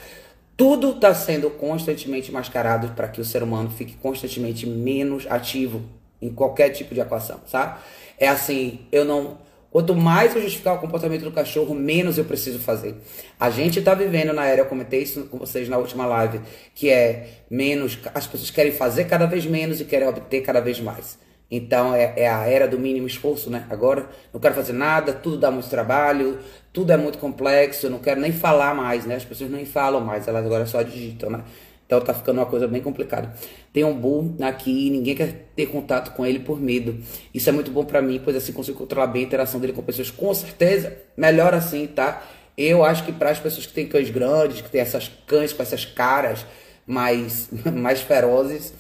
Tudo 0.57 0.91
está 0.91 1.15
sendo 1.15 1.49
constantemente 1.51 2.31
mascarado 2.33 2.89
para 2.89 3.09
que 3.09 3.21
o 3.21 3.25
ser 3.25 3.43
humano 3.43 3.71
fique 3.71 3.95
constantemente 3.95 4.67
menos 4.67 5.27
ativo 5.31 5.83
em 6.21 6.33
qualquer 6.33 6.71
tipo 6.71 6.95
de 6.95 7.01
equação, 7.01 7.41
sabe? 7.47 7.79
É 8.19 8.29
assim, 8.29 8.81
eu 8.91 9.05
não 9.05 9.39
Quanto 9.73 9.95
mais 9.97 10.37
eu 10.37 10.43
justificar 10.43 10.75
o 10.75 10.79
comportamento 10.79 11.23
do 11.23 11.33
cachorro, 11.33 11.75
menos 11.75 12.19
eu 12.19 12.27
preciso 12.27 12.59
fazer. 12.59 12.95
A 13.41 13.49
gente 13.49 13.79
está 13.79 13.95
vivendo 13.95 14.35
na 14.35 14.45
era, 14.45 14.61
eu 14.61 14.67
comentei 14.67 15.03
isso 15.03 15.25
com 15.25 15.39
vocês 15.39 15.67
na 15.67 15.79
última 15.79 16.05
live, 16.05 16.43
que 16.75 16.91
é 16.91 17.41
menos, 17.51 17.99
as 18.15 18.27
pessoas 18.27 18.51
querem 18.51 18.71
fazer 18.71 19.07
cada 19.07 19.25
vez 19.25 19.47
menos 19.47 19.81
e 19.81 19.87
querem 19.87 20.07
obter 20.07 20.43
cada 20.43 20.61
vez 20.61 20.79
mais. 20.79 21.19
Então 21.51 21.95
é, 21.95 22.13
é, 22.17 22.29
a 22.29 22.47
era 22.47 22.69
do 22.69 22.79
mínimo 22.79 23.07
esforço, 23.07 23.49
né? 23.49 23.67
Agora 23.71 24.09
não 24.31 24.39
quero 24.39 24.55
fazer 24.55 24.75
nada, 24.75 25.13
tudo 25.13 25.39
dá 25.39 25.51
muito 25.51 25.69
trabalho, 25.71 26.39
tudo 26.71 26.93
é 26.93 26.97
muito 26.99 27.17
complexo, 27.17 27.87
eu 27.87 27.91
não 27.91 27.99
quero 27.99 28.21
nem 28.21 28.33
falar 28.33 28.75
mais, 28.75 29.07
né? 29.07 29.17
As 29.17 29.25
pessoas 29.25 29.51
nem 29.51 29.65
falam 29.65 30.03
mais, 30.03 30.29
elas 30.29 30.45
agora 30.45 30.67
só 30.67 30.83
digitam, 30.83 31.31
né? 31.31 31.45
Então 31.93 32.01
tá 32.01 32.15
ficando 32.15 32.39
uma 32.39 32.47
coisa 32.47 32.67
bem 32.67 32.81
complicada. 32.81 33.35
Tem 33.71 33.85
um 33.85 33.93
bull 33.93 34.35
aqui, 34.41 34.89
ninguém 34.89 35.15
quer 35.15 35.51
ter 35.55 35.67
contato 35.67 36.15
com 36.15 36.25
ele 36.25 36.39
por 36.39 36.59
medo. 36.59 36.99
Isso 37.35 37.51
é 37.51 37.53
muito 37.53 37.71
bom 37.71 37.85
para 37.85 38.01
mim, 38.01 38.19
pois 38.25 38.35
assim 38.35 38.51
consigo 38.51 38.79
controlar 38.79 39.09
bem 39.09 39.25
a 39.25 39.27
interação 39.27 39.61
dele 39.61 39.75
com 39.75 39.83
pessoas. 39.83 40.11
Com 40.11 40.33
certeza, 40.33 40.97
melhor 41.15 41.53
assim, 41.53 41.87
tá? 41.87 42.23
Eu 42.57 42.83
acho 42.83 43.05
que 43.05 43.13
para 43.13 43.29
as 43.29 43.39
pessoas 43.39 43.67
que 43.67 43.75
têm 43.75 43.87
cães 43.87 44.09
grandes, 44.09 44.63
que 44.63 44.71
têm 44.71 44.81
essas 44.81 45.11
cães 45.27 45.53
com 45.53 45.63
essas 45.63 45.85
caras 45.85 46.47
mais, 46.87 47.51
mais 47.71 48.01
ferozes, 48.01 48.73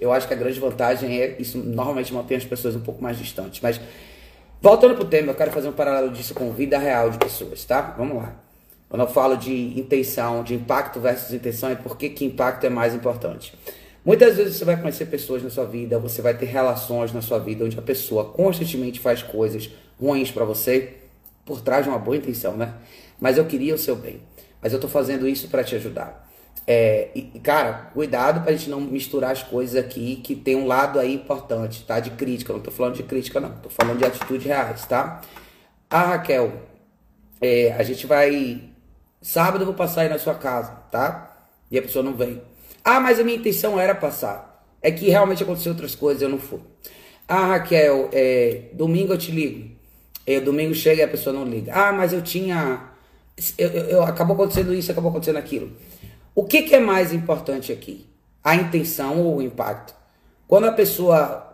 eu 0.00 0.12
acho 0.12 0.28
que 0.28 0.34
a 0.34 0.36
grande 0.36 0.60
vantagem 0.60 1.20
é 1.20 1.36
isso 1.40 1.58
normalmente 1.58 2.14
mantém 2.14 2.36
as 2.36 2.44
pessoas 2.44 2.76
um 2.76 2.82
pouco 2.82 3.02
mais 3.02 3.18
distantes. 3.18 3.60
Mas 3.60 3.80
voltando 4.62 4.94
pro 4.94 5.06
tema, 5.06 5.32
eu 5.32 5.34
quero 5.34 5.50
fazer 5.50 5.68
um 5.68 5.72
paralelo 5.72 6.12
disso 6.12 6.34
com 6.34 6.52
vida 6.52 6.78
real 6.78 7.10
de 7.10 7.18
pessoas, 7.18 7.64
tá? 7.64 7.96
Vamos 7.98 8.16
lá. 8.18 8.49
Quando 8.90 9.02
eu 9.02 9.08
falo 9.08 9.36
de 9.36 9.78
intenção, 9.78 10.42
de 10.42 10.52
impacto 10.54 10.98
versus 10.98 11.32
intenção, 11.32 11.70
é 11.70 11.76
porque 11.76 12.08
que 12.08 12.24
impacto 12.24 12.64
é 12.64 12.68
mais 12.68 12.92
importante. 12.92 13.54
Muitas 14.04 14.36
vezes 14.36 14.56
você 14.56 14.64
vai 14.64 14.76
conhecer 14.76 15.06
pessoas 15.06 15.42
na 15.42 15.48
sua 15.48 15.64
vida, 15.64 15.96
você 15.98 16.20
vai 16.20 16.36
ter 16.36 16.46
relações 16.46 17.12
na 17.12 17.22
sua 17.22 17.38
vida 17.38 17.64
onde 17.64 17.78
a 17.78 17.82
pessoa 17.82 18.24
constantemente 18.24 18.98
faz 18.98 19.22
coisas 19.22 19.70
ruins 19.98 20.32
para 20.32 20.44
você, 20.44 20.94
por 21.44 21.60
trás 21.60 21.84
de 21.84 21.88
uma 21.88 21.98
boa 21.98 22.16
intenção, 22.16 22.56
né? 22.56 22.74
Mas 23.20 23.38
eu 23.38 23.44
queria 23.44 23.74
o 23.74 23.78
seu 23.78 23.94
bem. 23.94 24.20
Mas 24.60 24.72
eu 24.72 24.80
tô 24.80 24.88
fazendo 24.88 25.28
isso 25.28 25.46
para 25.48 25.62
te 25.62 25.76
ajudar. 25.76 26.28
É, 26.66 27.10
e, 27.14 27.22
cara, 27.40 27.90
cuidado 27.94 28.42
pra 28.42 28.52
gente 28.52 28.70
não 28.70 28.80
misturar 28.80 29.30
as 29.30 29.42
coisas 29.42 29.76
aqui, 29.76 30.16
que 30.16 30.34
tem 30.34 30.56
um 30.56 30.66
lado 30.66 30.98
aí 30.98 31.14
importante, 31.14 31.84
tá? 31.84 32.00
De 32.00 32.10
crítica. 32.10 32.52
Não 32.52 32.60
tô 32.60 32.70
falando 32.72 32.94
de 32.94 33.02
crítica, 33.02 33.38
não. 33.38 33.52
Tô 33.56 33.68
falando 33.68 33.98
de 33.98 34.04
atitudes 34.04 34.44
reais, 34.44 34.84
tá? 34.86 35.20
A 35.88 36.02
Raquel, 36.02 36.52
é, 37.40 37.72
a 37.72 37.82
gente 37.82 38.06
vai. 38.06 38.69
Sábado 39.22 39.62
eu 39.62 39.66
vou 39.66 39.74
passar 39.74 40.02
aí 40.02 40.08
na 40.08 40.18
sua 40.18 40.34
casa, 40.34 40.72
tá? 40.90 41.36
E 41.70 41.78
a 41.78 41.82
pessoa 41.82 42.02
não 42.02 42.14
vem. 42.14 42.40
Ah, 42.82 43.00
mas 43.00 43.20
a 43.20 43.24
minha 43.24 43.36
intenção 43.36 43.78
era 43.78 43.94
passar. 43.94 44.64
É 44.82 44.90
que 44.90 45.10
realmente 45.10 45.42
aconteceu 45.42 45.72
outras 45.72 45.94
coisas, 45.94 46.22
eu 46.22 46.28
não 46.28 46.38
fui. 46.38 46.60
Ah, 47.28 47.46
Raquel, 47.46 48.08
é, 48.12 48.70
domingo 48.72 49.12
eu 49.12 49.18
te 49.18 49.30
ligo. 49.30 49.70
É, 50.26 50.40
domingo 50.40 50.74
chega 50.74 51.02
e 51.02 51.04
a 51.04 51.08
pessoa 51.08 51.34
não 51.34 51.44
liga. 51.44 51.72
Ah, 51.74 51.92
mas 51.92 52.12
eu 52.12 52.22
tinha. 52.22 52.88
Eu, 53.58 53.68
eu, 53.68 53.84
eu, 53.84 54.02
acabou 54.02 54.34
acontecendo 54.34 54.74
isso, 54.74 54.90
acabou 54.90 55.10
acontecendo 55.10 55.36
aquilo. 55.36 55.72
O 56.34 56.44
que, 56.44 56.62
que 56.62 56.74
é 56.74 56.80
mais 56.80 57.12
importante 57.12 57.72
aqui? 57.72 58.06
A 58.42 58.54
intenção 58.54 59.20
ou 59.20 59.36
o 59.36 59.42
impacto? 59.42 59.94
Quando 60.48 60.66
a 60.66 60.72
pessoa 60.72 61.46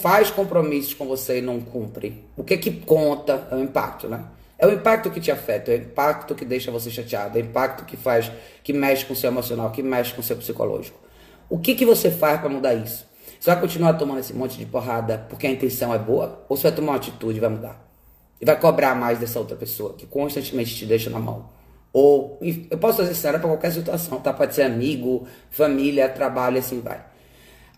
faz 0.00 0.30
compromissos 0.30 0.94
com 0.94 1.06
você 1.06 1.38
e 1.38 1.42
não 1.42 1.60
cumpre, 1.60 2.24
o 2.36 2.44
que 2.44 2.58
que 2.58 2.70
conta 2.70 3.48
é 3.50 3.54
o 3.54 3.60
impacto, 3.60 4.08
né? 4.08 4.24
É 4.60 4.66
o 4.66 4.72
impacto 4.72 5.10
que 5.10 5.20
te 5.20 5.30
afeta, 5.30 5.72
é 5.72 5.76
o 5.76 5.78
impacto 5.78 6.34
que 6.34 6.44
deixa 6.44 6.70
você 6.70 6.90
chateado, 6.90 7.38
é 7.38 7.40
o 7.40 7.44
impacto 7.46 7.86
que 7.86 7.96
faz, 7.96 8.30
que 8.62 8.74
mexe 8.74 9.06
com 9.06 9.14
o 9.14 9.16
seu 9.16 9.30
emocional, 9.30 9.70
que 9.70 9.82
mexe 9.82 10.12
com 10.12 10.20
o 10.20 10.22
seu 10.22 10.36
psicológico. 10.36 11.00
O 11.48 11.58
que 11.58 11.74
que 11.74 11.86
você 11.86 12.10
faz 12.10 12.38
para 12.38 12.50
mudar 12.50 12.74
isso? 12.74 13.08
Você 13.40 13.50
vai 13.50 13.58
continuar 13.58 13.94
tomando 13.94 14.20
esse 14.20 14.34
monte 14.34 14.58
de 14.58 14.66
porrada 14.66 15.26
porque 15.30 15.46
a 15.46 15.50
intenção 15.50 15.94
é 15.94 15.98
boa? 15.98 16.44
Ou 16.46 16.58
você 16.58 16.64
vai 16.64 16.72
tomar 16.72 16.92
uma 16.92 16.98
atitude 16.98 17.38
e 17.38 17.40
vai 17.40 17.48
mudar? 17.48 17.90
E 18.38 18.44
vai 18.44 18.60
cobrar 18.60 18.94
mais 18.94 19.18
dessa 19.18 19.38
outra 19.38 19.56
pessoa 19.56 19.94
que 19.94 20.04
constantemente 20.04 20.76
te 20.76 20.84
deixa 20.84 21.08
na 21.08 21.18
mão? 21.18 21.48
Ou 21.90 22.38
eu 22.70 22.76
posso 22.76 22.98
fazer 22.98 23.12
isso 23.12 23.22
para 23.22 23.38
qualquer 23.38 23.72
situação, 23.72 24.20
tá? 24.20 24.30
Pode 24.32 24.54
ser 24.54 24.62
amigo, 24.62 25.26
família, 25.50 26.06
trabalho, 26.06 26.58
assim 26.58 26.80
vai. 26.80 27.02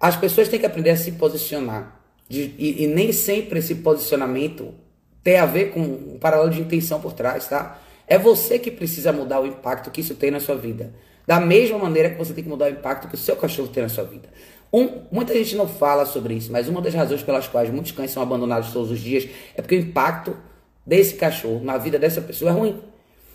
As 0.01 0.17
pessoas 0.17 0.49
têm 0.49 0.59
que 0.59 0.67
aprender 0.67 0.91
a 0.91 0.97
se 0.97 1.13
posicionar. 1.13 2.01
De, 2.29 2.55
e, 2.59 2.85
e, 2.85 2.87
nem 2.89 3.13
sempre 3.13 3.61
esse 3.61 3.77
posicionamento 3.77 4.75
tem 5.23 5.39
a 5.39 5.47
ver 5.47 5.71
com 5.71 5.81
um 5.81 6.19
paralelo 6.19 6.51
de 6.51 6.61
intenção 6.61 7.01
por 7.01 7.13
trás, 7.13 7.47
tá? 7.49 7.79
É 8.07 8.19
você 8.19 8.59
que 8.59 8.71
precisa 8.71 9.13
mudar 9.13 9.41
o 9.41 9.47
impacto 9.47 9.91
que 9.91 10.01
isso 10.01 10.15
tem 10.15 10.31
na 10.31 10.41
sua 10.41 10.57
vida. 10.57 10.93
Da 11.27 11.39
mesma 11.39 11.79
maneira 11.79 12.11
que 12.11 12.19
você 12.19 12.33
tem 12.33 12.43
que 12.43 12.51
mudar 12.51 12.67
o 12.67 12.71
impacto 12.71 13.09
que 13.09 13.15
o 13.15 13.19
seu 13.19 13.37
cachorro 13.37 13.69
tem 13.69 13.83
na 13.83 13.89
sua 13.89 14.05
vida. 14.05 14.29
Um, 14.73 15.03
muita 15.11 15.35
gente 15.35 15.55
não 15.55 15.69
fala 15.69 16.05
sobre 16.05 16.35
isso, 16.35 16.51
mas 16.51 16.69
uma 16.69 16.81
das 16.81 16.95
razões 16.95 17.23
pelas 17.23 17.47
quais 17.47 17.71
muitos 17.71 17.93
cães 17.93 18.11
são 18.11 18.23
abandonados 18.23 18.73
todos 18.73 18.91
os 18.91 18.99
dias 18.99 19.29
é 19.55 19.63
porque 19.63 19.77
o 19.77 19.81
impacto 19.81 20.37
desse 20.85 21.15
cachorro 21.15 21.61
na 21.63 21.79
vida 21.79 21.99
dessa 21.99 22.21
pessoa 22.21 22.51
é 22.51 22.55
ruim 22.55 22.93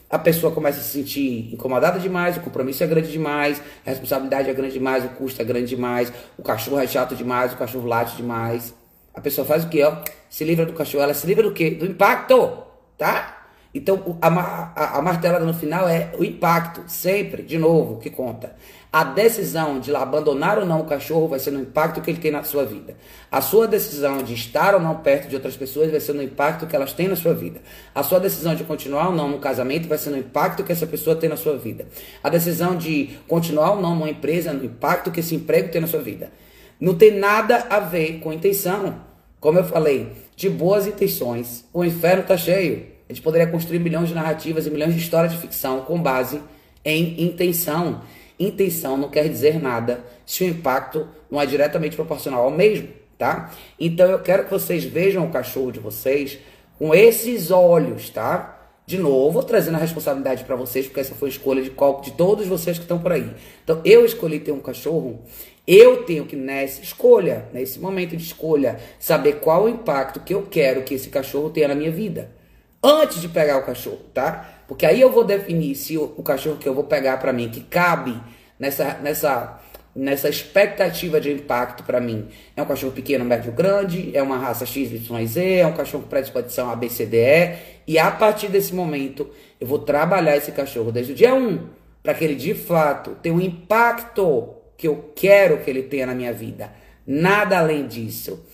a 0.09 0.17
pessoa 0.17 0.53
começa 0.53 0.79
a 0.79 0.83
se 0.83 0.91
sentir 0.91 1.53
incomodada 1.53 1.99
demais, 1.99 2.37
o 2.37 2.39
compromisso 2.39 2.83
é 2.83 2.87
grande 2.87 3.11
demais, 3.11 3.61
a 3.85 3.89
responsabilidade 3.89 4.49
é 4.49 4.53
grande 4.53 4.73
demais, 4.73 5.03
o 5.03 5.09
custo 5.09 5.41
é 5.41 5.45
grande 5.45 5.67
demais, 5.67 6.11
o 6.37 6.43
cachorro 6.43 6.79
é 6.79 6.87
chato 6.87 7.15
demais, 7.15 7.53
o 7.53 7.57
cachorro 7.57 7.85
late 7.85 8.15
demais. 8.15 8.73
A 9.17 9.19
pessoa 9.19 9.47
faz 9.47 9.63
o 9.63 9.67
quê? 9.67 9.83
Ó? 9.83 9.97
Se 10.29 10.43
livra 10.43 10.63
do 10.63 10.73
cachorro, 10.73 11.03
ela 11.03 11.13
se 11.15 11.25
livra 11.25 11.41
do 11.41 11.51
quê? 11.51 11.71
Do 11.71 11.87
impacto, 11.87 12.53
tá? 12.99 13.47
Então, 13.73 14.15
a, 14.21 14.27
a, 14.27 14.97
a 14.99 15.01
martelada 15.01 15.43
no 15.43 15.55
final 15.55 15.89
é 15.89 16.11
o 16.19 16.23
impacto, 16.23 16.83
sempre, 16.85 17.41
de 17.41 17.57
novo, 17.57 17.97
que 17.97 18.11
conta. 18.11 18.55
A 18.93 19.03
decisão 19.03 19.79
de 19.79 19.93
abandonar 19.95 20.59
ou 20.59 20.67
não 20.67 20.81
o 20.81 20.85
cachorro 20.85 21.27
vai 21.27 21.39
ser 21.39 21.49
no 21.49 21.61
impacto 21.61 21.99
que 21.99 22.11
ele 22.11 22.19
tem 22.19 22.29
na 22.29 22.43
sua 22.43 22.63
vida. 22.63 22.95
A 23.31 23.41
sua 23.41 23.67
decisão 23.67 24.21
de 24.21 24.35
estar 24.35 24.75
ou 24.75 24.79
não 24.79 24.97
perto 24.97 25.27
de 25.27 25.35
outras 25.35 25.57
pessoas 25.57 25.89
vai 25.89 25.99
ser 25.99 26.13
no 26.13 26.21
impacto 26.21 26.67
que 26.67 26.75
elas 26.75 26.93
têm 26.93 27.07
na 27.07 27.15
sua 27.15 27.33
vida. 27.33 27.59
A 27.95 28.03
sua 28.03 28.19
decisão 28.19 28.53
de 28.53 28.65
continuar 28.65 29.07
ou 29.07 29.15
não 29.15 29.27
no 29.27 29.39
casamento 29.39 29.87
vai 29.87 29.97
ser 29.97 30.11
no 30.11 30.17
impacto 30.17 30.63
que 30.63 30.71
essa 30.71 30.85
pessoa 30.85 31.15
tem 31.15 31.27
na 31.27 31.37
sua 31.37 31.57
vida. 31.57 31.87
A 32.23 32.29
decisão 32.29 32.75
de 32.75 33.17
continuar 33.27 33.71
ou 33.71 33.81
não 33.81 33.95
numa 33.95 34.11
empresa, 34.11 34.53
no 34.53 34.63
impacto 34.63 35.09
que 35.09 35.21
esse 35.21 35.33
emprego 35.33 35.71
tem 35.71 35.81
na 35.81 35.87
sua 35.87 36.03
vida. 36.03 36.31
Não 36.79 36.93
tem 36.93 37.17
nada 37.17 37.65
a 37.67 37.79
ver 37.79 38.19
com 38.19 38.31
intenção. 38.31 39.06
Como 39.39 39.59
eu 39.59 39.63
falei, 39.63 40.11
de 40.35 40.49
boas 40.49 40.87
intenções, 40.87 41.65
o 41.73 41.83
inferno 41.83 42.21
está 42.21 42.35
cheio. 42.35 42.87
A 43.07 43.13
gente 43.13 43.21
poderia 43.21 43.47
construir 43.47 43.79
milhões 43.79 44.09
de 44.09 44.15
narrativas 44.15 44.65
e 44.65 44.71
milhões 44.71 44.93
de 44.93 44.99
histórias 44.99 45.31
de 45.31 45.37
ficção 45.37 45.81
com 45.81 46.01
base 46.01 46.41
em 46.83 47.23
intenção. 47.23 48.01
Intenção 48.39 48.97
não 48.97 49.09
quer 49.09 49.29
dizer 49.29 49.61
nada 49.61 50.03
se 50.25 50.43
o 50.43 50.47
impacto 50.47 51.07
não 51.29 51.39
é 51.39 51.45
diretamente 51.45 51.95
proporcional 51.95 52.43
ao 52.43 52.51
mesmo, 52.51 52.89
tá? 53.17 53.51
Então 53.79 54.09
eu 54.09 54.19
quero 54.19 54.45
que 54.45 54.51
vocês 54.51 54.83
vejam 54.83 55.25
o 55.25 55.31
cachorro 55.31 55.71
de 55.71 55.79
vocês 55.79 56.39
com 56.77 56.93
esses 56.93 57.51
olhos, 57.51 58.09
tá? 58.09 58.56
De 58.87 58.97
novo, 58.97 59.43
trazendo 59.43 59.75
a 59.75 59.79
responsabilidade 59.79 60.45
para 60.45 60.55
vocês, 60.55 60.85
porque 60.85 61.01
essa 61.01 61.13
foi 61.13 61.27
a 61.27 61.31
escolha 61.31 61.61
de, 61.61 61.69
qual, 61.69 61.99
de 61.99 62.11
todos 62.11 62.47
vocês 62.47 62.77
que 62.77 62.85
estão 62.85 62.97
por 62.97 63.11
aí. 63.11 63.29
Então, 63.61 63.81
eu 63.83 64.05
escolhi 64.05 64.39
ter 64.39 64.53
um 64.53 64.61
cachorro, 64.61 65.19
eu 65.67 66.03
tenho 66.03 66.25
que, 66.25 66.37
nessa 66.37 66.81
escolha, 66.81 67.49
nesse 67.51 67.79
momento 67.79 68.15
de 68.15 68.23
escolha, 68.23 68.79
saber 68.97 69.41
qual 69.41 69.65
o 69.65 69.69
impacto 69.69 70.21
que 70.21 70.33
eu 70.33 70.43
quero 70.43 70.83
que 70.83 70.93
esse 70.93 71.09
cachorro 71.09 71.49
tenha 71.49 71.67
na 71.67 71.75
minha 71.75 71.91
vida 71.91 72.31
antes 72.81 73.19
de 73.19 73.27
pegar 73.27 73.57
o 73.57 73.65
cachorro, 73.65 73.99
tá? 74.13 74.63
Porque 74.69 74.85
aí 74.85 75.01
eu 75.01 75.11
vou 75.11 75.25
definir 75.25 75.75
se 75.75 75.97
o, 75.97 76.13
o 76.15 76.23
cachorro 76.23 76.55
que 76.55 76.69
eu 76.69 76.73
vou 76.73 76.85
pegar 76.85 77.17
para 77.17 77.33
mim, 77.33 77.49
que 77.49 77.59
cabe 77.59 78.17
nessa, 78.57 78.93
nessa, 79.03 79.59
nessa 79.97 80.29
expectativa 80.29 81.19
de 81.19 81.31
impacto 81.31 81.83
para 81.83 81.99
mim, 81.99 82.27
é 82.55 82.61
um 82.61 82.65
cachorro 82.65 82.93
pequeno, 82.93 83.25
médio, 83.25 83.51
grande, 83.51 84.11
é 84.15 84.21
uma 84.21 84.37
raça 84.37 84.63
XYZ, 84.63 85.37
é 85.37 85.65
um 85.65 85.73
cachorro 85.73 86.03
com 86.03 86.09
predisposição 86.09 86.69
ABCDE, 86.69 87.57
e 87.87 87.97
a 87.97 88.11
partir 88.11 88.47
desse 88.47 88.75
momento 88.75 89.27
eu 89.59 89.65
vou 89.65 89.79
trabalhar 89.79 90.37
esse 90.37 90.51
cachorro 90.51 90.91
desde 90.91 91.13
o 91.13 91.15
dia 91.15 91.33
1, 91.33 91.67
para 92.03 92.13
que 92.13 92.23
ele 92.23 92.35
de 92.35 92.53
fato 92.53 93.17
tenha 93.23 93.33
um 93.33 93.41
impacto 93.41 94.53
que 94.77 94.87
eu 94.87 95.11
quero 95.15 95.57
que 95.57 95.69
ele 95.69 95.81
tenha 95.81 96.05
na 96.05 96.13
minha 96.13 96.31
vida. 96.31 96.71
Nada 97.05 97.57
além 97.57 97.87
disso. 97.87 98.45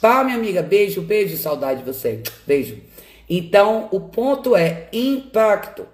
Pá, 0.00 0.24
minha 0.24 0.36
amiga, 0.36 0.62
beijo, 0.62 1.02
beijo, 1.02 1.36
saudade 1.36 1.80
de 1.80 1.86
você. 1.86 2.22
Beijo. 2.46 2.78
Então, 3.28 3.88
o 3.90 4.00
ponto 4.00 4.56
é 4.56 4.88
impacto 4.90 5.86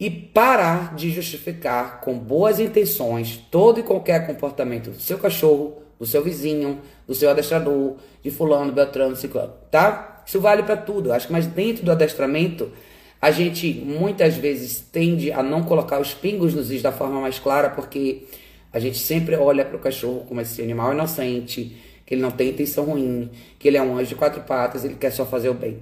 e 0.00 0.08
parar 0.10 0.94
de 0.96 1.10
justificar 1.10 2.00
com 2.00 2.18
boas 2.18 2.58
intenções 2.58 3.36
todo 3.50 3.78
e 3.78 3.82
qualquer 3.82 4.26
comportamento 4.26 4.90
do 4.90 4.98
seu 4.98 5.18
cachorro, 5.18 5.82
do 5.98 6.06
seu 6.06 6.24
vizinho, 6.24 6.80
do 7.06 7.14
seu 7.14 7.28
adestrador, 7.28 7.96
de 8.22 8.30
fulano, 8.30 8.72
beltrano, 8.72 9.14
ciclano, 9.14 9.52
tá? 9.70 10.22
Isso 10.26 10.40
vale 10.40 10.62
para 10.62 10.78
tudo. 10.78 11.12
Acho 11.12 11.26
que 11.26 11.32
mas 11.34 11.46
dentro 11.46 11.84
do 11.84 11.92
adestramento, 11.92 12.72
a 13.20 13.30
gente 13.30 13.74
muitas 13.84 14.36
vezes 14.36 14.80
tende 14.80 15.30
a 15.30 15.42
não 15.42 15.64
colocar 15.64 16.00
os 16.00 16.14
pingos 16.14 16.54
nos 16.54 16.70
is 16.70 16.80
da 16.80 16.90
forma 16.90 17.20
mais 17.20 17.38
clara, 17.38 17.68
porque 17.68 18.24
a 18.72 18.78
gente 18.78 18.98
sempre 18.98 19.36
olha 19.36 19.66
para 19.66 19.76
o 19.76 19.80
cachorro 19.80 20.24
como 20.26 20.40
esse 20.40 20.62
animal 20.62 20.94
inocente, 20.94 21.76
que 22.06 22.14
ele 22.14 22.22
não 22.22 22.30
tem 22.30 22.48
intenção 22.48 22.84
ruim, 22.84 23.30
que 23.58 23.68
ele 23.68 23.76
é 23.76 23.82
um 23.82 23.98
anjo 23.98 24.08
de 24.08 24.14
quatro 24.14 24.40
patas, 24.42 24.82
ele 24.82 24.94
quer 24.94 25.10
só 25.10 25.26
fazer 25.26 25.50
o 25.50 25.54
bem. 25.54 25.78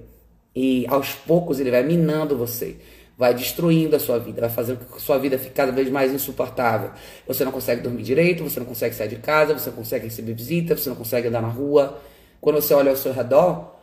E 0.53 0.85
aos 0.89 1.13
poucos 1.13 1.59
ele 1.61 1.71
vai 1.71 1.83
minando 1.83 2.35
você, 2.35 2.75
vai 3.19 3.33
destruindo 3.33 3.97
a 3.97 3.99
sua 3.99 4.17
vida, 4.17 4.39
vai 4.39 4.49
fazendo 4.49 4.79
com 4.79 4.93
que 4.93 4.95
a 4.95 4.99
sua 5.01 5.17
vida 5.17 5.37
fique 5.37 5.51
cada 5.51 5.73
vez 5.73 5.89
mais 5.89 6.13
insuportável. 6.13 6.91
Você 7.27 7.43
não 7.43 7.51
consegue 7.51 7.81
dormir 7.81 8.01
direito, 8.01 8.45
você 8.45 8.61
não 8.61 8.65
consegue 8.65 8.95
sair 8.95 9.09
de 9.09 9.17
casa, 9.17 9.59
você 9.59 9.69
não 9.69 9.75
consegue 9.75 10.05
receber 10.05 10.33
visita, 10.33 10.77
você 10.77 10.87
não 10.87 10.95
consegue 10.95 11.27
andar 11.27 11.41
na 11.41 11.49
rua. 11.49 11.99
Quando 12.39 12.61
você 12.61 12.73
olha 12.73 12.91
ao 12.91 12.95
seu 12.95 13.11
redor, 13.11 13.75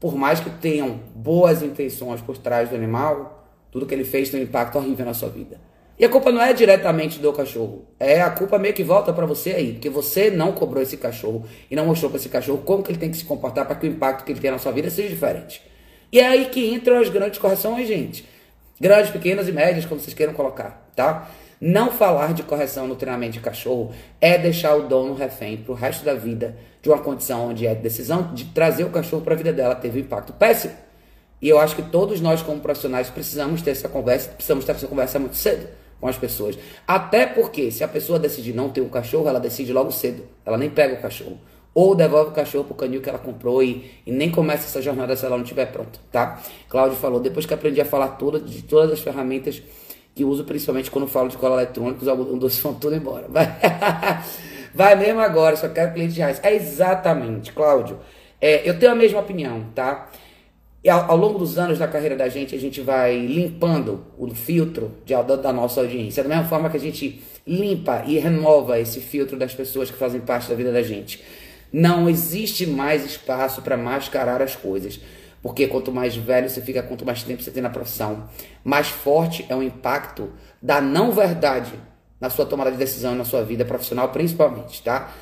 por 0.00 0.16
mais 0.16 0.40
que 0.40 0.48
tenham 0.48 1.00
boas 1.14 1.62
intenções 1.62 2.22
por 2.22 2.38
trás 2.38 2.70
do 2.70 2.74
animal, 2.74 3.46
tudo 3.70 3.84
que 3.84 3.92
ele 3.92 4.04
fez 4.04 4.30
tem 4.30 4.40
um 4.40 4.44
impacto 4.44 4.78
horrível 4.78 5.04
na 5.04 5.12
sua 5.12 5.28
vida. 5.28 5.60
E 5.98 6.04
a 6.06 6.08
culpa 6.08 6.32
não 6.32 6.40
é 6.40 6.54
diretamente 6.54 7.18
do 7.18 7.30
cachorro. 7.30 7.84
É 8.00 8.22
a 8.22 8.30
culpa 8.30 8.58
meio 8.58 8.72
que 8.72 8.82
volta 8.82 9.12
para 9.12 9.26
você 9.26 9.50
aí, 9.50 9.72
porque 9.74 9.90
você 9.90 10.30
não 10.30 10.52
cobrou 10.52 10.82
esse 10.82 10.96
cachorro 10.96 11.44
e 11.70 11.76
não 11.76 11.84
mostrou 11.84 12.10
para 12.10 12.18
esse 12.18 12.30
cachorro 12.30 12.62
como 12.64 12.82
que 12.82 12.90
ele 12.90 12.98
tem 12.98 13.10
que 13.10 13.18
se 13.18 13.24
comportar 13.26 13.66
para 13.66 13.76
que 13.76 13.86
o 13.86 13.90
impacto 13.90 14.24
que 14.24 14.32
ele 14.32 14.40
tem 14.40 14.50
na 14.50 14.58
sua 14.58 14.72
vida 14.72 14.88
seja 14.88 15.10
diferente. 15.10 15.60
E 16.10 16.18
é 16.18 16.26
aí 16.26 16.46
que 16.46 16.72
entram 16.72 16.98
as 16.98 17.10
grandes 17.10 17.38
correções, 17.38 17.86
gente. 17.86 18.32
Grandes, 18.82 19.12
pequenas 19.12 19.46
e 19.46 19.52
médias, 19.52 19.86
como 19.86 20.00
vocês 20.00 20.12
queiram 20.12 20.34
colocar, 20.34 20.90
tá? 20.96 21.30
Não 21.60 21.92
falar 21.92 22.34
de 22.34 22.42
correção 22.42 22.88
no 22.88 22.96
treinamento 22.96 23.34
de 23.34 23.38
cachorro 23.38 23.92
é 24.20 24.36
deixar 24.36 24.74
o 24.74 24.88
dono 24.88 25.14
refém 25.14 25.56
pro 25.56 25.72
resto 25.72 26.04
da 26.04 26.14
vida 26.14 26.56
de 26.82 26.88
uma 26.88 26.98
condição 26.98 27.50
onde 27.50 27.64
é 27.64 27.76
decisão 27.76 28.34
de 28.34 28.46
trazer 28.46 28.82
o 28.82 28.90
cachorro 28.90 29.22
para 29.22 29.34
a 29.34 29.36
vida 29.36 29.52
dela 29.52 29.76
teve 29.76 30.00
um 30.00 30.02
impacto 30.02 30.32
péssimo. 30.32 30.74
E 31.40 31.48
eu 31.48 31.60
acho 31.60 31.76
que 31.76 31.82
todos 31.82 32.20
nós, 32.20 32.42
como 32.42 32.58
profissionais, 32.58 33.08
precisamos 33.08 33.62
ter 33.62 33.70
essa 33.70 33.88
conversa, 33.88 34.30
precisamos 34.30 34.64
ter 34.64 34.72
essa 34.72 34.88
conversa 34.88 35.16
muito 35.20 35.36
cedo 35.36 35.68
com 36.00 36.08
as 36.08 36.18
pessoas. 36.18 36.58
Até 36.84 37.24
porque, 37.24 37.70
se 37.70 37.84
a 37.84 37.88
pessoa 37.88 38.18
decidir 38.18 38.52
não 38.52 38.68
ter 38.68 38.80
um 38.80 38.88
cachorro, 38.88 39.28
ela 39.28 39.38
decide 39.38 39.72
logo 39.72 39.92
cedo. 39.92 40.24
Ela 40.44 40.58
nem 40.58 40.68
pega 40.68 40.94
o 40.94 41.00
cachorro. 41.00 41.38
Ou 41.74 41.94
devolve 41.94 42.30
o 42.30 42.34
cachorro 42.34 42.64
pro 42.64 42.74
canil 42.74 43.00
que 43.00 43.08
ela 43.08 43.18
comprou 43.18 43.62
e, 43.62 43.90
e 44.06 44.12
nem 44.12 44.30
começa 44.30 44.64
essa 44.64 44.82
jornada 44.82 45.16
se 45.16 45.24
ela 45.24 45.36
não 45.36 45.42
estiver 45.42 45.66
pronta, 45.72 45.98
tá? 46.10 46.40
Cláudio 46.68 46.98
falou, 46.98 47.18
depois 47.18 47.46
que 47.46 47.54
aprendi 47.54 47.80
a 47.80 47.84
falar 47.84 48.08
toda, 48.08 48.38
de 48.38 48.62
todas 48.62 48.92
as 48.92 49.00
ferramentas 49.00 49.62
que 50.14 50.24
uso, 50.24 50.44
principalmente 50.44 50.90
quando 50.90 51.06
falo 51.06 51.28
de 51.28 51.38
cola 51.38 51.62
eletrônica, 51.62 52.02
os 52.02 52.08
algodão 52.08 52.36
doce 52.36 52.60
vão 52.60 52.74
tudo 52.74 52.94
embora. 52.94 53.26
Vai, 53.28 53.46
Vai 54.74 54.94
mesmo 54.96 55.20
agora, 55.20 55.56
só 55.56 55.68
quero 55.68 55.92
clientes 55.92 56.16
reais. 56.16 56.40
É 56.42 56.54
exatamente, 56.54 57.52
Cláudio. 57.52 57.98
É, 58.40 58.68
eu 58.68 58.78
tenho 58.78 58.92
a 58.92 58.94
mesma 58.94 59.20
opinião, 59.20 59.66
tá? 59.74 60.10
E 60.82 60.90
ao, 60.90 61.10
ao, 61.10 61.16
longo 61.16 61.38
dos 61.38 61.58
anos 61.58 61.78
da 61.78 61.86
carreira 61.86 62.16
da 62.16 62.28
gente, 62.28 62.54
a 62.54 62.58
gente 62.58 62.80
vai 62.80 63.16
limpando 63.16 64.04
o 64.18 64.28
filtro 64.34 64.92
de, 65.04 65.14
da 65.14 65.52
nossa 65.52 65.80
audiência. 65.80 66.22
Da 66.22 66.28
mesma 66.28 66.44
forma 66.44 66.68
que 66.68 66.76
a 66.76 66.80
gente 66.80 67.22
limpa 67.46 68.02
e 68.06 68.18
renova 68.18 68.80
esse 68.80 69.00
filtro 69.00 69.36
das 69.36 69.54
pessoas 69.54 69.90
que 69.90 69.96
fazem 69.96 70.20
parte 70.20 70.48
da 70.48 70.54
vida 70.54 70.72
da 70.72 70.82
gente. 70.82 71.22
Não 71.72 72.08
existe 72.08 72.66
mais 72.66 73.04
espaço 73.04 73.62
para 73.62 73.76
mascarar 73.76 74.42
as 74.42 74.54
coisas. 74.54 75.00
Porque 75.40 75.66
quanto 75.66 75.90
mais 75.90 76.14
velho 76.14 76.48
você 76.48 76.60
fica, 76.60 76.82
quanto 76.82 77.04
mais 77.04 77.22
tempo 77.22 77.42
você 77.42 77.50
tem 77.50 77.62
na 77.62 77.70
profissão, 77.70 78.28
mais 78.62 78.88
forte 78.88 79.44
é 79.48 79.56
o 79.56 79.62
impacto 79.62 80.30
da 80.60 80.80
não 80.80 81.10
verdade 81.10 81.72
na 82.20 82.30
sua 82.30 82.46
tomada 82.46 82.70
de 82.70 82.76
decisão, 82.76 83.16
na 83.16 83.24
sua 83.24 83.42
vida 83.42 83.64
profissional, 83.64 84.10
principalmente, 84.10 84.80
tá? 84.82 85.12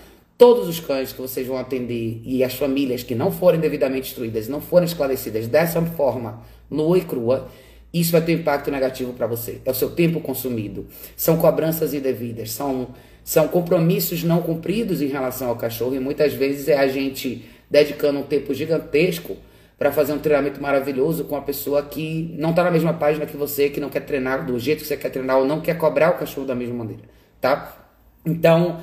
todos 0.40 0.66
os 0.68 0.80
cães 0.80 1.12
que 1.12 1.20
vocês 1.20 1.46
vão 1.46 1.58
atender 1.58 2.22
e 2.24 2.42
as 2.42 2.54
famílias 2.54 3.02
que 3.02 3.14
não 3.14 3.30
forem 3.30 3.60
devidamente 3.60 4.08
instruídas, 4.08 4.48
não 4.48 4.58
forem 4.58 4.86
esclarecidas 4.86 5.46
dessa 5.46 5.82
forma, 5.82 6.40
nua 6.70 6.96
e 6.96 7.02
crua, 7.02 7.50
isso 7.92 8.12
vai 8.12 8.22
ter 8.22 8.32
impacto 8.32 8.70
negativo 8.70 9.12
para 9.12 9.26
você. 9.26 9.60
É 9.66 9.70
o 9.70 9.74
seu 9.74 9.90
tempo 9.90 10.18
consumido. 10.18 10.86
São 11.14 11.36
cobranças 11.36 11.92
indevidas, 11.92 12.52
são, 12.52 12.88
são 13.30 13.46
compromissos 13.46 14.24
não 14.24 14.42
cumpridos 14.42 15.00
em 15.00 15.06
relação 15.06 15.50
ao 15.50 15.54
cachorro 15.54 15.94
e 15.94 16.00
muitas 16.00 16.34
vezes 16.34 16.66
é 16.66 16.76
a 16.76 16.88
gente 16.88 17.48
dedicando 17.70 18.18
um 18.18 18.24
tempo 18.24 18.52
gigantesco 18.52 19.36
para 19.78 19.92
fazer 19.92 20.12
um 20.12 20.18
treinamento 20.18 20.60
maravilhoso 20.60 21.22
com 21.22 21.36
uma 21.36 21.42
pessoa 21.42 21.80
que 21.80 22.34
não 22.36 22.50
está 22.50 22.64
na 22.64 22.72
mesma 22.72 22.92
página 22.92 23.24
que 23.26 23.36
você, 23.36 23.68
que 23.68 23.78
não 23.78 23.88
quer 23.88 24.00
treinar 24.00 24.44
do 24.44 24.58
jeito 24.58 24.80
que 24.80 24.86
você 24.88 24.96
quer 24.96 25.10
treinar 25.10 25.38
ou 25.38 25.44
não 25.46 25.60
quer 25.60 25.78
cobrar 25.78 26.10
o 26.10 26.18
cachorro 26.18 26.44
da 26.44 26.56
mesma 26.56 26.74
maneira, 26.74 27.04
tá? 27.40 27.86
Então, 28.26 28.80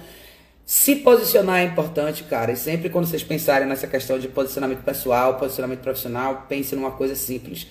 se 0.66 0.96
posicionar 0.96 1.60
é 1.60 1.64
importante, 1.66 2.24
cara. 2.24 2.54
E 2.54 2.56
sempre 2.56 2.90
quando 2.90 3.06
vocês 3.06 3.26
pensarem 3.26 3.68
nessa 3.68 3.86
questão 3.86 4.18
de 4.18 4.30
posicionamento 4.30 4.82
pessoal, 4.82 5.36
posicionamento 5.38 5.82
profissional, 5.82 6.46
pense 6.48 6.74
numa 6.74 6.92
coisa 6.92 7.16
simples. 7.16 7.68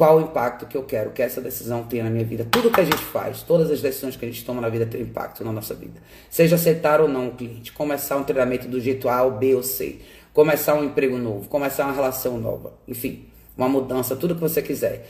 Qual 0.00 0.16
o 0.16 0.22
impacto 0.22 0.64
que 0.64 0.78
eu 0.78 0.82
quero 0.82 1.10
que 1.10 1.20
essa 1.20 1.42
decisão 1.42 1.82
tenha 1.82 2.04
na 2.04 2.08
minha 2.08 2.24
vida? 2.24 2.46
Tudo 2.50 2.70
que 2.70 2.80
a 2.80 2.84
gente 2.84 2.96
faz, 2.96 3.42
todas 3.42 3.70
as 3.70 3.82
decisões 3.82 4.16
que 4.16 4.24
a 4.24 4.28
gente 4.28 4.42
toma 4.46 4.58
na 4.58 4.70
vida 4.70 4.86
tem 4.86 5.02
impacto 5.02 5.44
na 5.44 5.52
nossa 5.52 5.74
vida. 5.74 6.00
Seja 6.30 6.56
aceitar 6.56 7.02
ou 7.02 7.06
não 7.06 7.28
o 7.28 7.32
cliente, 7.32 7.70
começar 7.70 8.16
um 8.16 8.24
treinamento 8.24 8.66
do 8.66 8.80
jeito 8.80 9.10
A 9.10 9.22
ou 9.22 9.32
B 9.32 9.54
ou 9.54 9.62
C, 9.62 9.98
começar 10.32 10.74
um 10.74 10.84
emprego 10.84 11.18
novo, 11.18 11.50
começar 11.50 11.84
uma 11.84 11.92
relação 11.92 12.38
nova, 12.38 12.72
enfim, 12.88 13.26
uma 13.54 13.68
mudança, 13.68 14.16
tudo 14.16 14.34
que 14.34 14.40
você 14.40 14.62
quiser. 14.62 15.06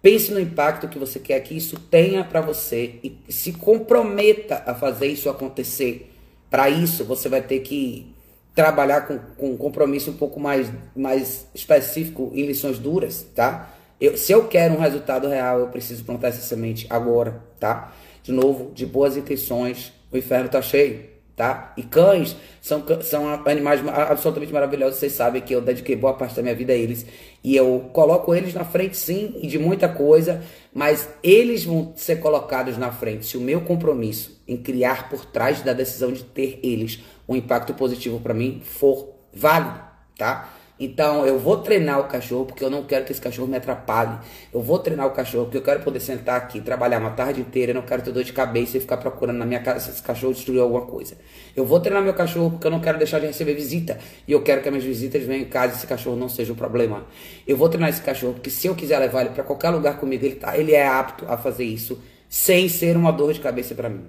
Pense 0.00 0.32
no 0.32 0.40
impacto 0.40 0.88
que 0.88 0.98
você 0.98 1.18
quer 1.18 1.38
que 1.40 1.54
isso 1.54 1.78
tenha 1.78 2.24
para 2.24 2.40
você 2.40 2.94
e 3.04 3.18
se 3.28 3.52
comprometa 3.52 4.62
a 4.66 4.74
fazer 4.74 5.08
isso 5.08 5.28
acontecer 5.28 6.16
para 6.48 6.70
isso, 6.70 7.04
você 7.04 7.28
vai 7.28 7.42
ter 7.42 7.60
que 7.60 8.10
trabalhar 8.54 9.02
com, 9.02 9.18
com 9.36 9.50
um 9.50 9.56
compromisso 9.58 10.10
um 10.10 10.16
pouco 10.16 10.40
mais, 10.40 10.72
mais 10.96 11.46
específico 11.54 12.32
em 12.34 12.46
lições 12.46 12.78
duras, 12.78 13.26
tá? 13.34 13.76
Eu, 14.00 14.16
se 14.16 14.32
eu 14.32 14.48
quero 14.48 14.74
um 14.74 14.80
resultado 14.80 15.28
real, 15.28 15.60
eu 15.60 15.68
preciso 15.68 16.04
plantar 16.04 16.28
essa 16.28 16.40
semente 16.40 16.86
agora, 16.88 17.42
tá? 17.58 17.92
De 18.22 18.32
novo, 18.32 18.72
de 18.72 18.86
boas 18.86 19.16
intenções, 19.16 19.92
o 20.10 20.16
inferno 20.16 20.48
tá 20.48 20.62
cheio 20.62 21.10
tá? 21.40 21.72
E 21.74 21.82
cães 21.82 22.36
são, 22.60 22.84
são 23.00 23.26
animais 23.46 23.80
absolutamente 23.88 24.52
maravilhosos. 24.52 24.98
Vocês 24.98 25.14
sabem 25.14 25.40
que 25.40 25.54
eu 25.54 25.62
dediquei 25.62 25.96
boa 25.96 26.12
parte 26.12 26.36
da 26.36 26.42
minha 26.42 26.54
vida 26.54 26.74
a 26.74 26.76
eles. 26.76 27.06
E 27.42 27.56
eu 27.56 27.88
coloco 27.94 28.34
eles 28.34 28.52
na 28.52 28.62
frente, 28.62 28.94
sim, 28.94 29.38
e 29.40 29.46
de 29.46 29.58
muita 29.58 29.88
coisa, 29.88 30.42
mas 30.70 31.08
eles 31.22 31.64
vão 31.64 31.94
ser 31.96 32.16
colocados 32.16 32.76
na 32.76 32.92
frente 32.92 33.24
se 33.24 33.38
o 33.38 33.40
meu 33.40 33.62
compromisso 33.62 34.38
em 34.46 34.58
criar 34.58 35.08
por 35.08 35.24
trás 35.24 35.62
da 35.62 35.72
decisão 35.72 36.12
de 36.12 36.24
ter 36.24 36.60
eles 36.62 37.00
um 37.26 37.34
impacto 37.34 37.72
positivo 37.72 38.20
para 38.20 38.34
mim 38.34 38.60
for 38.62 39.08
válido, 39.32 39.80
tá? 40.18 40.59
Então 40.80 41.26
eu 41.26 41.38
vou 41.38 41.58
treinar 41.58 42.00
o 42.00 42.04
cachorro 42.04 42.46
porque 42.46 42.64
eu 42.64 42.70
não 42.70 42.82
quero 42.84 43.04
que 43.04 43.12
esse 43.12 43.20
cachorro 43.20 43.46
me 43.46 43.58
atrapalhe. 43.58 44.18
Eu 44.50 44.62
vou 44.62 44.78
treinar 44.78 45.06
o 45.06 45.10
cachorro 45.10 45.44
porque 45.44 45.58
eu 45.58 45.62
quero 45.62 45.80
poder 45.80 46.00
sentar 46.00 46.38
aqui, 46.38 46.58
trabalhar 46.62 46.98
uma 46.98 47.10
tarde 47.10 47.42
inteira, 47.42 47.72
eu 47.72 47.74
não 47.74 47.82
quero 47.82 48.00
ter 48.00 48.10
dor 48.10 48.24
de 48.24 48.32
cabeça 48.32 48.78
e 48.78 48.80
ficar 48.80 48.96
procurando 48.96 49.36
na 49.36 49.44
minha 49.44 49.60
casa 49.60 49.80
se 49.80 49.90
esse 49.90 50.02
cachorro 50.02 50.32
destruiu 50.32 50.62
alguma 50.62 50.86
coisa. 50.86 51.18
Eu 51.54 51.66
vou 51.66 51.78
treinar 51.80 52.02
meu 52.02 52.14
cachorro 52.14 52.52
porque 52.52 52.66
eu 52.66 52.70
não 52.70 52.80
quero 52.80 52.96
deixar 52.96 53.18
de 53.18 53.26
receber 53.26 53.52
visita 53.52 53.98
e 54.26 54.32
eu 54.32 54.42
quero 54.42 54.62
que 54.62 54.68
as 54.68 54.72
minhas 54.72 54.86
visitas 54.86 55.22
venham 55.22 55.42
em 55.42 55.48
casa 55.50 55.74
e 55.74 55.76
esse 55.76 55.86
cachorro 55.86 56.16
não 56.16 56.30
seja 56.30 56.50
um 56.50 56.56
problema. 56.56 57.04
Eu 57.46 57.58
vou 57.58 57.68
treinar 57.68 57.90
esse 57.90 58.00
cachorro 58.00 58.32
porque 58.32 58.48
se 58.48 58.66
eu 58.66 58.74
quiser 58.74 58.98
levar 59.00 59.20
ele 59.20 59.30
para 59.30 59.44
qualquer 59.44 59.68
lugar 59.68 59.98
comigo, 59.98 60.24
ele, 60.24 60.36
tá, 60.36 60.56
ele 60.56 60.72
é 60.72 60.88
apto 60.88 61.26
a 61.28 61.36
fazer 61.36 61.64
isso 61.64 62.00
sem 62.26 62.70
ser 62.70 62.96
uma 62.96 63.12
dor 63.12 63.34
de 63.34 63.40
cabeça 63.40 63.74
para 63.74 63.90
mim. 63.90 64.06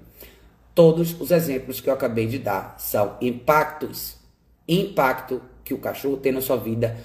Todos 0.74 1.20
os 1.20 1.30
exemplos 1.30 1.82
que 1.82 1.90
eu 1.90 1.92
acabei 1.92 2.26
de 2.26 2.38
dar 2.38 2.76
são 2.78 3.18
impactos. 3.20 4.16
Impacto 4.66 5.42
que 5.72 5.74
o 5.74 5.78
cachorro 5.78 6.16
tem 6.16 6.32
na 6.32 6.40
sua 6.40 6.56
vida 6.56 6.96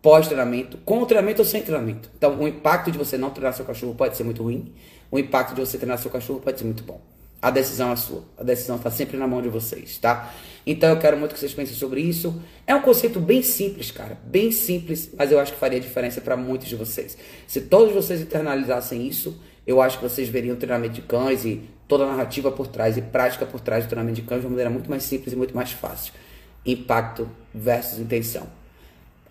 pós-treinamento, 0.00 0.78
com 0.84 1.04
treinamento 1.06 1.40
ou 1.40 1.46
sem 1.46 1.62
treinamento. 1.62 2.10
Então, 2.16 2.38
o 2.38 2.48
impacto 2.48 2.90
de 2.90 2.98
você 2.98 3.16
não 3.16 3.30
treinar 3.30 3.54
seu 3.54 3.64
cachorro 3.64 3.94
pode 3.94 4.16
ser 4.16 4.24
muito 4.24 4.42
ruim, 4.42 4.72
o 5.10 5.18
impacto 5.18 5.54
de 5.54 5.60
você 5.60 5.78
treinar 5.78 5.98
seu 5.98 6.10
cachorro 6.10 6.40
pode 6.40 6.58
ser 6.58 6.64
muito 6.64 6.82
bom. 6.82 7.00
A 7.40 7.50
decisão 7.50 7.92
é 7.92 7.96
sua, 7.96 8.22
a 8.38 8.42
decisão 8.42 8.76
está 8.76 8.90
sempre 8.90 9.18
na 9.18 9.26
mão 9.26 9.42
de 9.42 9.48
vocês, 9.48 9.98
tá? 9.98 10.32
Então, 10.66 10.90
eu 10.90 10.98
quero 10.98 11.16
muito 11.16 11.34
que 11.34 11.38
vocês 11.38 11.52
pensem 11.52 11.74
sobre 11.74 12.00
isso. 12.00 12.38
É 12.66 12.74
um 12.74 12.80
conceito 12.80 13.20
bem 13.20 13.42
simples, 13.42 13.90
cara, 13.90 14.18
bem 14.24 14.50
simples, 14.50 15.10
mas 15.16 15.30
eu 15.30 15.38
acho 15.38 15.52
que 15.52 15.58
faria 15.58 15.80
diferença 15.80 16.20
para 16.20 16.36
muitos 16.36 16.68
de 16.68 16.76
vocês. 16.76 17.16
Se 17.46 17.62
todos 17.62 17.94
vocês 17.94 18.20
internalizassem 18.20 19.06
isso, 19.06 19.38
eu 19.66 19.80
acho 19.80 19.98
que 19.98 20.04
vocês 20.04 20.28
veriam 20.28 20.54
o 20.54 20.58
treinamento 20.58 20.94
de 20.94 21.02
cães 21.02 21.44
e 21.44 21.62
toda 21.86 22.04
a 22.04 22.08
narrativa 22.08 22.50
por 22.50 22.66
trás 22.66 22.96
e 22.96 23.02
prática 23.02 23.44
por 23.44 23.60
trás 23.60 23.84
do 23.84 23.88
treinamento 23.88 24.20
de 24.20 24.26
cães 24.26 24.40
de 24.40 24.46
uma 24.46 24.50
maneira 24.50 24.70
muito 24.70 24.88
mais 24.88 25.02
simples 25.02 25.32
e 25.32 25.36
muito 25.36 25.54
mais 25.54 25.72
fácil 25.72 26.12
impacto 26.64 27.28
versus 27.54 27.98
intenção. 27.98 28.46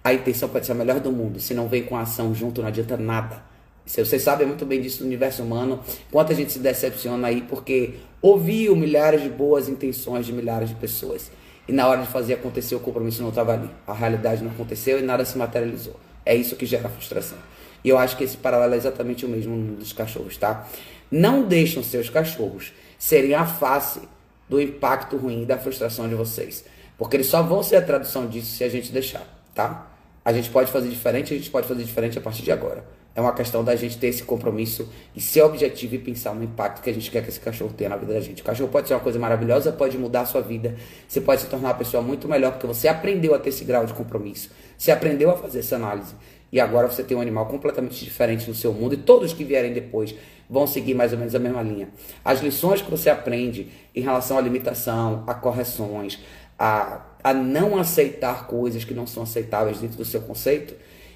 A 0.03 0.13
intenção 0.13 0.49
pode 0.49 0.65
ser 0.65 0.73
a 0.73 0.75
melhor 0.75 0.99
do 0.99 1.11
mundo, 1.11 1.39
se 1.39 1.53
não 1.53 1.67
vem 1.67 1.83
com 1.83 1.95
a 1.95 2.01
ação 2.01 2.33
junto, 2.35 2.61
não 2.61 2.67
adianta 2.67 2.97
nada. 2.97 3.41
Vocês 3.85 4.21
sabem 4.21 4.47
muito 4.47 4.65
bem 4.65 4.79
disso 4.79 5.01
no 5.01 5.07
universo 5.07 5.43
humano, 5.43 5.79
quanta 6.09 6.33
gente 6.33 6.51
se 6.51 6.59
decepciona 6.59 7.27
aí 7.27 7.41
porque 7.41 7.95
ouviu 8.21 8.75
milhares 8.75 9.21
de 9.21 9.29
boas 9.29 9.67
intenções 9.67 10.25
de 10.25 10.31
milhares 10.31 10.69
de 10.69 10.75
pessoas. 10.75 11.29
E 11.67 11.71
na 11.71 11.87
hora 11.87 12.01
de 12.01 12.07
fazer 12.07 12.33
acontecer, 12.33 12.75
o 12.75 12.79
compromisso 12.79 13.21
não 13.21 13.29
estava 13.29 13.53
ali. 13.53 13.69
A 13.87 13.93
realidade 13.93 14.43
não 14.43 14.51
aconteceu 14.51 14.99
e 14.99 15.01
nada 15.01 15.23
se 15.23 15.37
materializou. 15.37 15.97
É 16.25 16.35
isso 16.35 16.55
que 16.55 16.65
gera 16.65 16.89
frustração. 16.89 17.37
E 17.83 17.89
eu 17.89 17.97
acho 17.97 18.17
que 18.17 18.23
esse 18.23 18.37
paralelo 18.37 18.73
é 18.73 18.77
exatamente 18.77 19.25
o 19.25 19.29
mesmo 19.29 19.75
dos 19.75 19.91
cachorros, 19.91 20.37
tá? 20.37 20.67
Não 21.11 21.43
deixem 21.43 21.83
seus 21.83 22.09
cachorros 22.09 22.73
serem 22.97 23.33
a 23.33 23.45
face 23.45 24.01
do 24.49 24.61
impacto 24.61 25.17
ruim 25.17 25.43
e 25.43 25.45
da 25.45 25.57
frustração 25.57 26.07
de 26.07 26.15
vocês. 26.15 26.65
Porque 26.97 27.15
eles 27.17 27.27
só 27.27 27.41
vão 27.41 27.63
ser 27.63 27.77
a 27.77 27.81
tradução 27.81 28.27
disso 28.27 28.55
se 28.55 28.63
a 28.63 28.69
gente 28.69 28.91
deixar, 28.91 29.25
tá? 29.53 29.87
A 30.23 30.31
gente 30.31 30.49
pode 30.49 30.71
fazer 30.71 30.89
diferente, 30.89 31.33
a 31.33 31.37
gente 31.37 31.49
pode 31.49 31.67
fazer 31.67 31.83
diferente 31.83 32.17
a 32.17 32.21
partir 32.21 32.43
de 32.43 32.51
agora. 32.51 32.85
É 33.15 33.21
uma 33.21 33.33
questão 33.33 33.63
da 33.63 33.75
gente 33.75 33.97
ter 33.97 34.07
esse 34.07 34.23
compromisso 34.23 34.89
e 35.15 35.21
ser 35.21 35.43
objetivo 35.43 35.95
e 35.95 35.99
pensar 35.99 36.33
no 36.33 36.43
impacto 36.43 36.81
que 36.81 36.89
a 36.89 36.93
gente 36.93 37.11
quer 37.11 37.21
que 37.21 37.29
esse 37.29 37.39
cachorro 37.39 37.71
tenha 37.71 37.89
na 37.89 37.95
vida 37.95 38.13
da 38.13 38.19
gente. 38.19 38.41
O 38.41 38.45
cachorro 38.45 38.69
pode 38.69 38.87
ser 38.87 38.95
uma 38.95 39.01
coisa 39.01 39.19
maravilhosa, 39.19 39.71
pode 39.71 39.97
mudar 39.97 40.21
a 40.21 40.25
sua 40.25 40.41
vida. 40.41 40.75
Você 41.07 41.21
pode 41.21 41.41
se 41.41 41.47
tornar 41.47 41.69
uma 41.69 41.73
pessoa 41.75 42.01
muito 42.01 42.27
melhor 42.27 42.53
porque 42.53 42.65
você 42.65 42.87
aprendeu 42.87 43.35
a 43.35 43.39
ter 43.39 43.49
esse 43.49 43.63
grau 43.63 43.85
de 43.85 43.93
compromisso. 43.93 44.49
Você 44.75 44.91
aprendeu 44.91 45.29
a 45.29 45.37
fazer 45.37 45.59
essa 45.59 45.75
análise. 45.75 46.15
E 46.51 46.59
agora 46.59 46.87
você 46.87 47.03
tem 47.03 47.17
um 47.17 47.21
animal 47.21 47.47
completamente 47.47 48.03
diferente 48.03 48.47
no 48.47 48.55
seu 48.55 48.71
mundo 48.73 48.93
e 48.93 48.97
todos 48.97 49.33
que 49.33 49.43
vierem 49.43 49.73
depois 49.73 50.15
vão 50.49 50.67
seguir 50.67 50.93
mais 50.93 51.11
ou 51.11 51.17
menos 51.17 51.33
a 51.33 51.39
mesma 51.39 51.63
linha. 51.63 51.89
As 52.23 52.41
lições 52.41 52.81
que 52.81 52.91
você 52.91 53.09
aprende 53.09 53.69
em 53.95 54.01
relação 54.01 54.37
à 54.37 54.41
limitação, 54.41 55.23
a 55.25 55.33
correções, 55.33 56.19
a, 56.57 57.01
a 57.23 57.33
não 57.33 57.77
aceitar 57.77 58.47
coisas 58.47 58.83
que 58.83 58.93
não 58.93 59.07
são 59.07 59.23
aceitáveis 59.23 59.79
dentro 59.79 59.97
do 59.97 60.05
seu 60.05 60.21
conceito, 60.21 60.73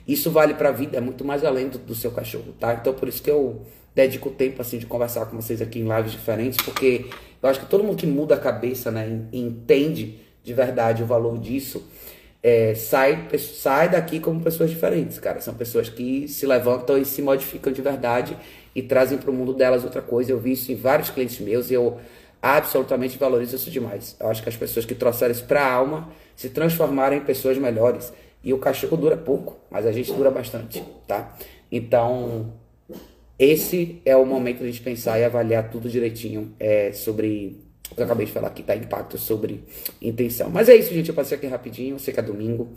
isso 0.07 0.31
vale 0.31 0.53
para 0.53 0.69
a 0.69 0.71
vida, 0.71 0.97
é 0.97 1.01
muito 1.01 1.25
mais 1.25 1.43
além 1.43 1.67
do, 1.67 1.77
do, 1.77 1.93
seu 1.93 2.11
cachorro, 2.11 2.53
tá? 2.59 2.73
Então 2.73 2.93
por 2.93 3.07
isso 3.07 3.21
que 3.21 3.29
eu 3.29 3.61
dedico 3.93 4.29
tempo 4.29 4.61
assim 4.61 4.77
de 4.77 4.85
conversar 4.85 5.25
com 5.25 5.35
vocês 5.35 5.61
aqui 5.61 5.79
em 5.79 5.95
lives 5.95 6.11
diferentes, 6.11 6.57
porque 6.63 7.05
eu 7.41 7.49
acho 7.49 7.59
que 7.59 7.65
todo 7.65 7.83
mundo 7.83 7.97
que 7.97 8.07
muda 8.07 8.35
a 8.35 8.39
cabeça, 8.39 8.89
né, 8.89 9.23
entende 9.33 10.19
de 10.43 10.53
verdade 10.53 11.03
o 11.03 11.05
valor 11.05 11.37
disso, 11.37 11.83
é, 12.41 12.75
sai, 12.75 13.27
sai 13.37 13.89
daqui 13.89 14.19
como 14.19 14.39
pessoas 14.39 14.69
diferentes, 14.69 15.19
cara. 15.19 15.41
São 15.41 15.53
pessoas 15.53 15.89
que 15.89 16.27
se 16.27 16.45
levantam 16.45 16.97
e 16.97 17.03
se 17.03 17.21
modificam 17.21 17.73
de 17.73 17.81
verdade 17.81 18.37
e 18.73 18.81
trazem 18.81 19.17
para 19.17 19.29
o 19.29 19.33
mundo 19.33 19.53
delas 19.53 19.83
outra 19.83 20.01
coisa. 20.01 20.31
Eu 20.31 20.39
vi 20.39 20.53
isso 20.53 20.71
em 20.71 20.75
vários 20.75 21.09
clientes 21.09 21.39
meus 21.39 21.69
e 21.69 21.73
eu 21.73 21.99
absolutamente 22.41 23.17
valorizo 23.17 23.55
isso 23.55 23.71
demais. 23.71 24.15
Eu 24.19 24.29
acho 24.29 24.43
que 24.43 24.49
as 24.49 24.55
pessoas 24.55 24.85
que 24.85 24.95
trouxeram 24.95 25.31
isso 25.31 25.45
para 25.45 25.61
a 25.61 25.73
alma 25.73 26.09
se 26.35 26.49
transformaram 26.49 27.17
em 27.17 27.21
pessoas 27.21 27.57
melhores. 27.57 28.13
E 28.43 28.53
o 28.53 28.59
cachorro 28.59 28.95
dura 28.95 29.17
pouco, 29.17 29.57
mas 29.69 29.85
a 29.85 29.91
gente 29.91 30.13
dura 30.13 30.29
bastante, 30.29 30.83
tá? 31.07 31.35
Então, 31.71 32.53
esse 33.37 34.01
é 34.05 34.15
o 34.15 34.25
momento 34.25 34.59
de 34.59 34.63
a 34.63 34.67
gente 34.67 34.81
pensar 34.81 35.19
e 35.19 35.23
avaliar 35.23 35.69
tudo 35.69 35.89
direitinho 35.89 36.53
é, 36.59 36.91
sobre 36.91 37.59
o 37.91 37.95
que 37.95 38.01
eu 38.01 38.05
acabei 38.05 38.25
de 38.25 38.31
falar 38.31 38.47
aqui, 38.47 38.63
tá? 38.63 38.75
Impacto 38.75 39.17
sobre 39.17 39.63
intenção. 40.01 40.49
Mas 40.49 40.69
é 40.69 40.75
isso, 40.75 40.93
gente. 40.93 41.09
Eu 41.09 41.15
passei 41.15 41.37
aqui 41.37 41.47
rapidinho. 41.47 41.95
Eu 41.95 41.99
sei 41.99 42.13
que 42.13 42.19
é 42.19 42.23
domingo. 42.23 42.73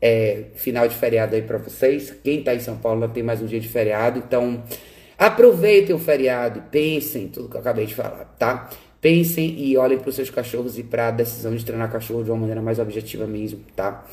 É, 0.00 0.44
final 0.54 0.86
de 0.86 0.94
feriado 0.94 1.34
aí 1.34 1.42
para 1.42 1.58
vocês. 1.58 2.14
Quem 2.22 2.42
tá 2.42 2.54
em 2.54 2.60
São 2.60 2.76
Paulo 2.76 3.08
tem 3.08 3.22
mais 3.22 3.42
um 3.42 3.46
dia 3.46 3.60
de 3.60 3.68
feriado. 3.68 4.18
Então, 4.18 4.62
aproveitem 5.18 5.94
o 5.94 5.98
feriado 5.98 6.58
e 6.58 6.62
pensem 6.62 7.28
tudo 7.28 7.48
que 7.48 7.56
eu 7.56 7.60
acabei 7.60 7.86
de 7.86 7.94
falar, 7.94 8.24
tá? 8.38 8.70
Pensem 9.06 9.56
e 9.56 9.76
olhem 9.76 9.98
para 9.98 10.08
os 10.08 10.16
seus 10.16 10.30
cachorros 10.30 10.80
e 10.80 10.82
para 10.82 11.06
a 11.06 11.10
decisão 11.12 11.54
de 11.54 11.64
treinar 11.64 11.92
cachorro 11.92 12.24
de 12.24 12.30
uma 12.32 12.38
maneira 12.38 12.60
mais 12.60 12.80
objetiva 12.80 13.24
mesmo, 13.24 13.60
tá? 13.76 14.04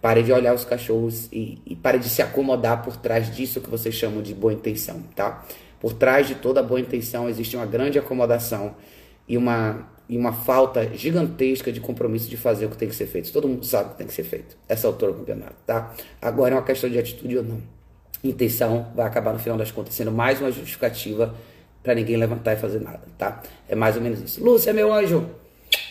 Pare 0.00 0.22
de 0.22 0.32
olhar 0.32 0.54
os 0.54 0.64
cachorros 0.64 1.28
e, 1.30 1.58
e 1.66 1.76
pare 1.76 1.98
de 1.98 2.08
se 2.08 2.22
acomodar 2.22 2.82
por 2.82 2.96
trás 2.96 3.36
disso 3.36 3.60
que 3.60 3.68
vocês 3.68 3.94
chamam 3.94 4.22
de 4.22 4.32
boa 4.32 4.50
intenção, 4.50 5.02
tá? 5.14 5.44
Por 5.78 5.92
trás 5.92 6.26
de 6.26 6.36
toda 6.36 6.62
boa 6.62 6.80
intenção 6.80 7.28
existe 7.28 7.54
uma 7.54 7.66
grande 7.66 7.98
acomodação 7.98 8.76
e 9.28 9.36
uma, 9.36 9.86
e 10.08 10.16
uma 10.16 10.32
falta 10.32 10.88
gigantesca 10.96 11.70
de 11.70 11.78
compromisso 11.78 12.30
de 12.30 12.38
fazer 12.38 12.64
o 12.64 12.70
que 12.70 12.78
tem 12.78 12.88
que 12.88 12.94
ser 12.94 13.08
feito. 13.08 13.30
Todo 13.30 13.46
mundo 13.46 13.66
sabe 13.66 13.88
o 13.88 13.92
que 13.92 13.98
tem 13.98 14.06
que 14.06 14.14
ser 14.14 14.24
feito. 14.24 14.56
Essa 14.66 14.86
altura 14.86 15.12
do 15.12 15.18
campeonato, 15.18 15.56
tá? 15.66 15.94
Agora 16.18 16.54
é 16.54 16.56
uma 16.56 16.64
questão 16.64 16.88
de 16.88 16.98
atitude 16.98 17.36
ou 17.36 17.44
não. 17.44 17.60
Intenção 18.24 18.90
vai 18.94 19.06
acabar 19.06 19.34
no 19.34 19.38
final 19.38 19.58
das 19.58 19.70
contas 19.70 19.92
sendo 19.92 20.10
mais 20.10 20.40
uma 20.40 20.50
justificativa 20.50 21.34
para 21.82 21.94
ninguém 21.94 22.16
levantar 22.16 22.54
e 22.54 22.56
fazer 22.56 22.80
nada, 22.80 23.02
tá? 23.16 23.42
É 23.68 23.74
mais 23.74 23.96
ou 23.96 24.02
menos 24.02 24.20
isso. 24.20 24.42
Lúcia, 24.42 24.72
meu 24.72 24.92
anjo, 24.92 25.26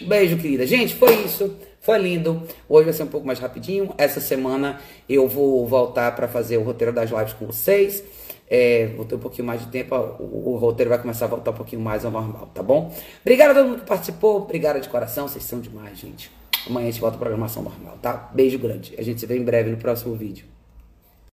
beijo, 0.01 0.37
querida. 0.37 0.65
Gente, 0.65 0.95
foi 0.95 1.13
isso. 1.23 1.55
Foi 1.81 1.97
lindo. 1.97 2.43
Hoje 2.67 2.85
vai 2.85 2.93
ser 2.93 3.03
um 3.03 3.07
pouco 3.07 3.25
mais 3.25 3.39
rapidinho. 3.39 3.93
Essa 3.97 4.19
semana 4.19 4.79
eu 5.07 5.27
vou 5.27 5.65
voltar 5.65 6.15
para 6.15 6.27
fazer 6.27 6.57
o 6.57 6.63
roteiro 6.63 6.93
das 6.93 7.09
lives 7.09 7.33
com 7.33 7.45
vocês. 7.45 8.03
É, 8.49 8.87
vou 8.95 9.05
ter 9.05 9.15
um 9.15 9.19
pouquinho 9.19 9.47
mais 9.47 9.61
de 9.61 9.67
tempo. 9.67 9.95
O, 9.95 10.53
o, 10.53 10.57
roteiro 10.57 10.89
vai 10.89 10.99
começar 10.99 11.25
a 11.25 11.27
voltar 11.27 11.51
um 11.51 11.55
pouquinho 11.55 11.81
mais 11.81 12.03
ao 12.03 12.11
normal, 12.11 12.49
tá 12.53 12.63
bom? 12.63 12.93
Obrigado 13.21 13.51
a 13.51 13.53
todo 13.53 13.67
mundo 13.67 13.79
que 13.79 13.85
participou. 13.85 14.37
Obrigado 14.37 14.81
de 14.81 14.89
coração. 14.89 15.27
Vocês 15.27 15.43
são 15.43 15.59
demais, 15.59 15.97
gente. 15.97 16.31
Amanhã 16.67 16.87
a 16.87 16.91
gente 16.91 16.99
volta 16.99 17.15
a 17.15 17.19
programação 17.19 17.63
normal, 17.63 17.97
tá? 18.01 18.29
Beijo 18.33 18.59
grande. 18.59 18.93
A 18.97 19.01
gente 19.01 19.19
se 19.19 19.25
vê 19.25 19.37
em 19.37 19.43
breve 19.43 19.69
no 19.69 19.77
próximo 19.77 20.15
vídeo. 20.15 20.45